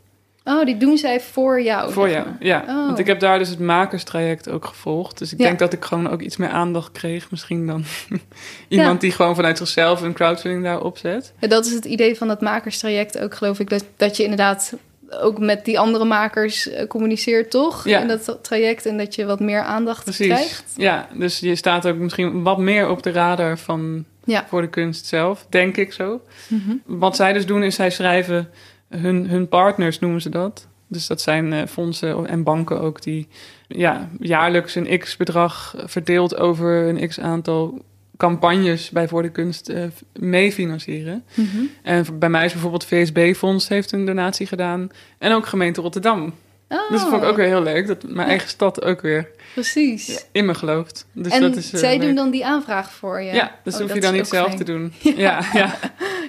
[0.47, 1.91] Oh, die doen zij voor jou?
[1.91, 2.35] Voor jou, maar.
[2.39, 2.63] ja.
[2.67, 2.85] Oh.
[2.85, 5.17] Want ik heb daar dus het makerstraject ook gevolgd.
[5.17, 5.45] Dus ik Ja.
[5.45, 7.83] denk dat ik gewoon ook iets meer aandacht kreeg misschien dan
[8.67, 11.33] iemand die gewoon vanuit zichzelf een crowdfunding daar opzet.
[11.39, 13.69] Ja, dat is het idee van dat makerstraject ook, geloof ik.
[13.69, 14.73] Dat, dat je inderdaad
[15.09, 17.87] ook met die andere makers eh, communiceert, toch?
[17.87, 17.99] Ja.
[18.01, 20.27] In dat traject en dat je wat meer aandacht Precies.
[20.27, 20.73] krijgt.
[20.77, 24.05] Ja, dus je staat ook misschien wat meer op de radar van
[24.47, 26.21] voor de kunst zelf, denk ik zo.
[26.47, 26.75] Mhm.
[26.85, 28.49] Wat zij dus doen is zij schrijven
[28.97, 30.67] hun, hun partners, noemen ze dat.
[30.87, 33.27] Dus dat zijn eh, fondsen en banken ook die
[33.67, 37.81] ja, jaarlijks een x-bedrag verdeeld over een x-aantal
[38.17, 39.83] campagnes bij Voor de Kunst eh,
[40.19, 41.23] meefinancieren.
[41.33, 41.63] Mhm.
[41.83, 44.89] En bij mij is bijvoorbeeld VSB-fonds heeft een donatie gedaan.
[45.17, 46.33] En ook gemeente Rotterdam.
[46.69, 47.87] Oh, Dus dat vond ik ook weer heel leuk.
[47.87, 50.25] Dat mijn eigen stad ook weer Precies.
[50.31, 51.05] in me gelooft.
[51.11, 52.01] Dus en dat is, eh, zij leuk.
[52.07, 53.33] doen dan die aanvraag voor je?
[53.33, 54.57] Ja, dus Oh, hoef je dan niet zelf fijn.
[54.57, 54.93] te doen.
[55.01, 55.39] Ja, ja.
[55.59, 55.75] ja.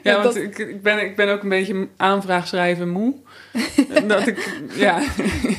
[0.03, 3.15] Ja, want dat- ik, ik, ben, ik ben ook een beetje aanvraagschrijven moe.
[4.07, 5.01] dat ik, ja,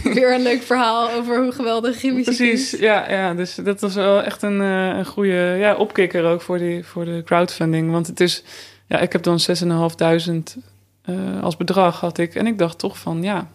[0.04, 2.74] Weer een leuk verhaal over hoe geweldig muziek precies.
[2.74, 2.80] is.
[2.80, 6.58] Ja, ja, dus dat was wel echt een, eh, een goede ja, opkikker ook voor,
[6.58, 7.92] die, voor de crowdfunding.
[7.92, 8.44] Want het is,
[8.88, 10.58] ja, ik heb dan 6.500
[11.02, 12.36] eh als bedrag had ik.
[12.36, 13.48] En ik dacht toch van, ja,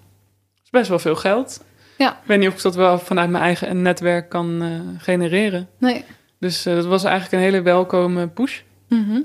[0.72, 1.64] best wel veel geld.
[1.98, 2.10] Ja.
[2.10, 5.68] Ik weet niet of ik dat wel vanuit mijn eigen netwerk kan eh, genereren.
[5.78, 6.04] Nee.
[6.38, 8.60] Dus eh, dat was eigenlijk een hele welkome push.
[8.88, 9.22] Mhm.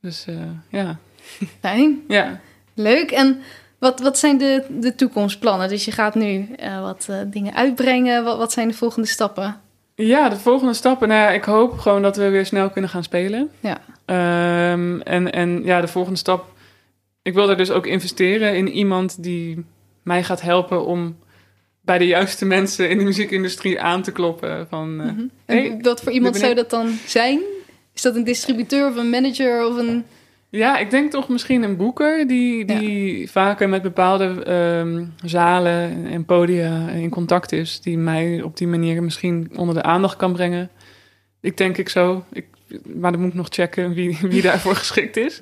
[0.00, 0.34] Dus eh,
[0.68, 0.98] ja,
[1.60, 2.02] Fijn.
[2.08, 2.40] ja.
[2.74, 3.10] Leuk.
[3.10, 3.40] En
[3.78, 5.68] wat, wat zijn de, de toekomstplannen?
[5.68, 6.48] Dus je gaat nu
[6.80, 8.24] wat dingen uitbrengen.
[8.24, 9.60] Wat, wat zijn de volgende stappen?
[9.94, 11.08] Ja, de volgende stappen.
[11.08, 13.50] Nou ja, ik hoop gewoon dat we weer snel kunnen gaan spelen.
[13.60, 13.78] Ja.
[14.04, 16.52] Ehm, en, en ja, de volgende stap.
[17.22, 19.64] Ik wil er dus ook investeren in iemand die
[20.04, 21.16] mij gaat helpen om
[21.80, 24.66] bij de juiste mensen in de muziekindustrie aan te kloppen.
[24.68, 25.24] Van, eh, Mhm.
[25.44, 27.40] Hey, wat voor iemand zou dat dan zijn?
[27.94, 30.04] Is dat een distributeur of een manager of een...
[30.50, 36.24] Ja, ik denk toch misschien een boeker die, die vaker met bepaalde ehm, zalen en
[36.24, 37.80] podia in contact is.
[37.80, 40.70] Die mij op die manier misschien onder de aandacht kan brengen.
[41.40, 42.24] Ik denk ik zo.
[42.32, 42.46] Ik,
[42.84, 45.40] maar dan moet ik nog checken wie, wie daarvoor geschikt is.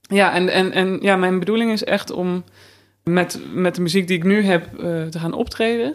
[0.00, 2.44] Ja, en, en, en ja, mijn bedoeling is echt om
[3.04, 5.94] met, met de muziek die ik nu heb eh, te gaan optreden.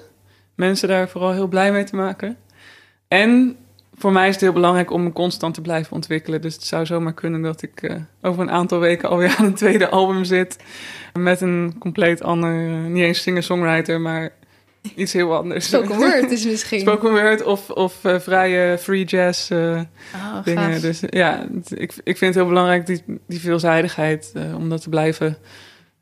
[0.55, 2.37] Mensen daar vooral heel blij mee te maken.
[3.07, 3.57] En
[3.97, 6.41] voor mij is het heel belangrijk om me constant te blijven ontwikkelen.
[6.41, 9.53] Dus het zou zomaar kunnen dat ik eh, over een aantal weken alweer aan een
[9.53, 10.57] tweede album zit.
[11.13, 14.29] Met een compleet ander, eh, niet eens singer-songwriter, maar
[14.95, 15.65] iets heel anders.
[15.65, 16.79] Spoken word is misschien.
[16.79, 19.79] Spoken word of, of vrije free jazz Oh,
[20.43, 20.71] dingen.
[20.71, 20.81] gaaf.
[20.81, 25.37] Dus ja, ik, ik vind het heel belangrijk, die, die veelzijdigheid, om dat te blijven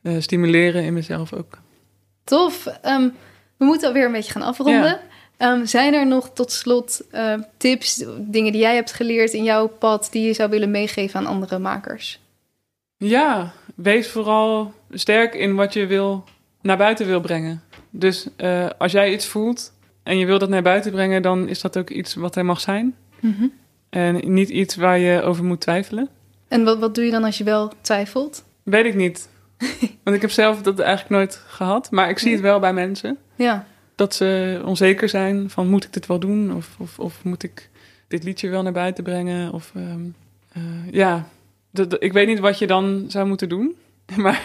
[0.05, 1.57] eh, stimuleren in mezelf ook.
[2.23, 2.65] Tof.
[2.65, 3.09] Ehm,
[3.57, 4.99] we moeten alweer een beetje gaan afronden.
[5.37, 9.67] Ehm, zijn er nog tot slot eh, tips, dingen die jij hebt geleerd in jouw
[9.67, 10.07] pad...
[10.11, 12.19] die je zou willen meegeven aan andere makers?
[12.97, 16.23] Ja, wees vooral sterk in wat je wil,
[16.61, 17.61] naar buiten wil brengen.
[17.89, 21.61] Dus eh, als jij iets voelt en je wil dat naar buiten brengen, dan is
[21.61, 22.95] dat ook iets wat er mag zijn.
[23.19, 23.47] Mhm.
[23.89, 26.09] En niet iets waar je over moet twijfelen.
[26.47, 28.43] En wat, wat doe je dan als je wel twijfelt?
[28.63, 29.29] Weet ik niet.
[30.03, 31.91] Want ik heb zelf dat eigenlijk nooit gehad.
[31.91, 33.17] Maar ik zie het wel bij mensen.
[33.35, 36.55] Ja, Dat ze onzeker zijn van moet ik dit wel doen?
[36.55, 37.69] Of, of, of moet ik
[38.07, 39.53] dit liedje wel naar buiten brengen?
[39.53, 40.05] Of ehm,
[40.51, 41.27] eh, ja,
[41.99, 43.75] ik weet niet wat je dan zou moeten doen.
[44.15, 44.41] Maar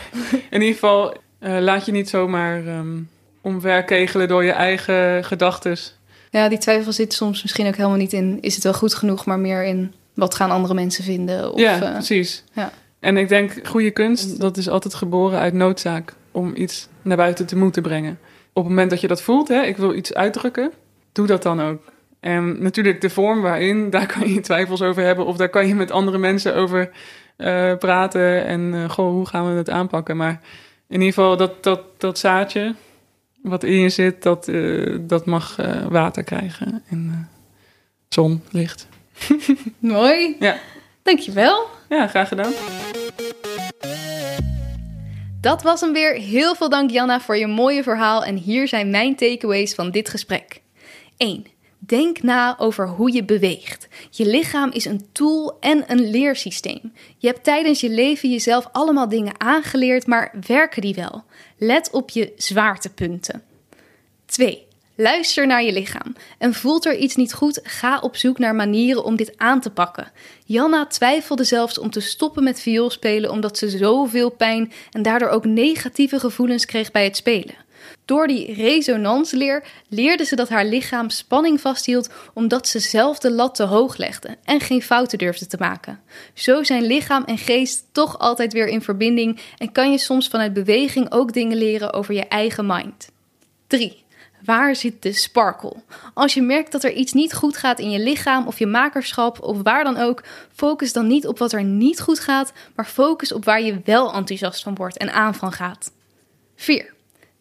[0.51, 2.99] in ieder geval eh, laat je niet zomaar ehm
[3.41, 5.95] omverkegelen door je eigen gedachtes.
[6.31, 8.39] ja, die twijfel zit soms misschien ook helemaal niet in...
[8.41, 9.93] is het wel goed genoeg, maar meer in...
[10.15, 11.53] wat gaan andere mensen vinden?
[11.53, 12.45] Of, ja, eh, precies.
[12.53, 12.73] ja.
[13.01, 17.47] En ik denk, goede kunst, dat is altijd geboren uit noodzaak om iets naar buiten
[17.47, 18.19] te moeten brengen.
[18.53, 20.73] Op het moment dat je dat voelt, hè, ik wil iets uitdrukken,
[21.13, 21.83] doe dat dan ook.
[22.21, 25.75] En natuurlijk de vorm waarin, daar kan je twijfels over hebben of daar kan je
[25.75, 26.91] met andere mensen over
[27.37, 30.17] eh, praten en eh, goh, hoe gaan we het aanpakken.
[30.17, 30.41] Maar
[30.89, 32.75] in ieder geval dat, dat, dat zaadje
[33.43, 35.57] wat in je zit, dat, eh, dat mag
[35.89, 37.29] water krijgen en
[38.09, 38.89] zon, licht.
[39.79, 40.37] Mooi.
[40.39, 40.57] Ja.
[41.03, 41.67] Dankjewel.
[41.91, 42.53] Ja, graag gedaan.
[45.41, 46.15] Dat was hem weer.
[46.15, 48.25] Heel veel dank Janna voor je mooie verhaal.
[48.25, 50.61] En hier zijn mijn takeaways van dit gesprek.
[51.17, 51.47] 1.
[51.79, 53.89] Denk na over hoe je beweegt.
[54.11, 56.93] Je lichaam is een tool en een leersysteem.
[57.19, 61.25] Je hebt tijdens je leven jezelf allemaal dingen aangeleerd, maar werken die wel?
[61.59, 63.43] Let op je zwaartepunten.
[64.27, 64.67] 2.
[65.01, 66.15] Luister naar je lichaam.
[66.39, 69.71] En voelt er iets niet goed, ga op zoek naar manieren om dit aan te
[69.71, 70.13] pakken.
[70.45, 75.45] Janna twijfelde zelfs om te stoppen met vioolspelen omdat ze zoveel pijn en daardoor ook
[75.45, 77.55] negatieve gevoelens kreeg bij het spelen.
[78.05, 83.55] Door die resonansleer leerde ze dat haar lichaam spanning vasthield omdat ze zelf de lat
[83.55, 86.01] te hoog legde en geen fouten durfde te maken.
[86.35, 90.53] Zo zijn lichaam en geest toch altijd weer in verbinding en kan je soms vanuit
[90.53, 93.09] beweging ook dingen leren over je eigen mind.
[93.67, 94.09] 3.
[94.45, 95.77] Waar zit de sparkle?
[96.15, 99.43] Als je merkt dat er iets niet goed gaat in je lichaam of je makerschap
[99.43, 100.23] of waar dan ook,
[100.55, 104.13] focus dan niet op wat er niet goed gaat, maar focus op waar je wel
[104.13, 105.93] enthousiast van wordt en aan van gaat.
[106.57, 106.93] 4.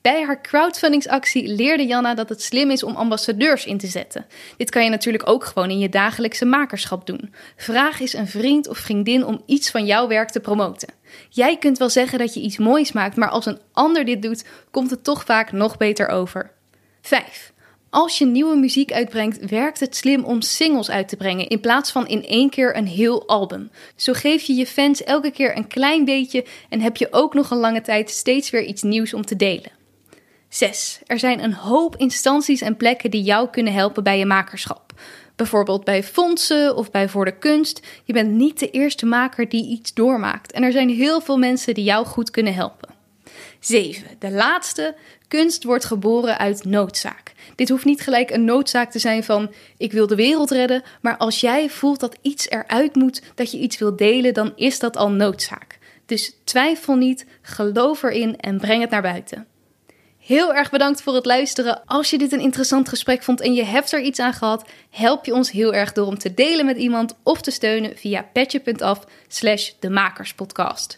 [0.02, 4.26] Bij haar crowdfundingsactie leerde Janna dat het slim is om ambassadeurs in te zetten.
[4.58, 7.34] Dit kan je natuurlijk ook gewoon in je dagelijkse makerschap doen.
[7.56, 10.94] Vraag eens een vriend of vriendin om iets van jouw werk te promoten.
[11.30, 14.46] Jij kunt wel zeggen dat je iets moois maakt, maar als een ander dit doet,
[14.72, 16.52] komt het toch vaak nog beter over.
[17.10, 17.54] 5.
[17.90, 21.92] Als je nieuwe muziek uitbrengt, werkt het slim om singles uit te brengen in plaats
[21.92, 23.72] van in één keer een heel album.
[23.96, 27.52] Zo geef je je fans elke keer een klein beetje en heb je ook nog
[27.52, 29.72] een lange tijd steeds weer iets nieuws om te delen.
[30.50, 31.00] 6.
[31.06, 34.94] Er zijn een hoop instanties en plekken die jou kunnen helpen bij je makerschap.
[35.36, 37.88] Bijvoorbeeld bij fondsen of bij Voor de Kunst.
[38.04, 40.52] Je bent niet de eerste maker die iets doormaakt.
[40.52, 42.98] En er zijn heel veel mensen die jou goed kunnen helpen.
[43.60, 44.08] 7.
[44.20, 44.96] De laatste.
[45.30, 47.32] Kunst wordt geboren uit noodzaak.
[47.56, 51.18] Dit hoeft niet gelijk een noodzaak te zijn van ik wil de wereld redden, maar
[51.18, 54.98] als jij voelt dat iets eruit moet, dat je iets wil delen, dan is dat
[54.98, 55.78] al noodzaak.
[56.06, 59.48] Dus twijfel niet, geloof erin en breng het naar buiten.
[60.18, 61.82] Heel erg bedankt voor het luisteren.
[61.86, 65.26] Als je dit een interessant gesprek vond en je hebt er iets aan gehad, help
[65.26, 69.06] je ons heel erg door om te delen met iemand of te steunen via petje.af
[69.28, 70.98] slash de makerspodcast.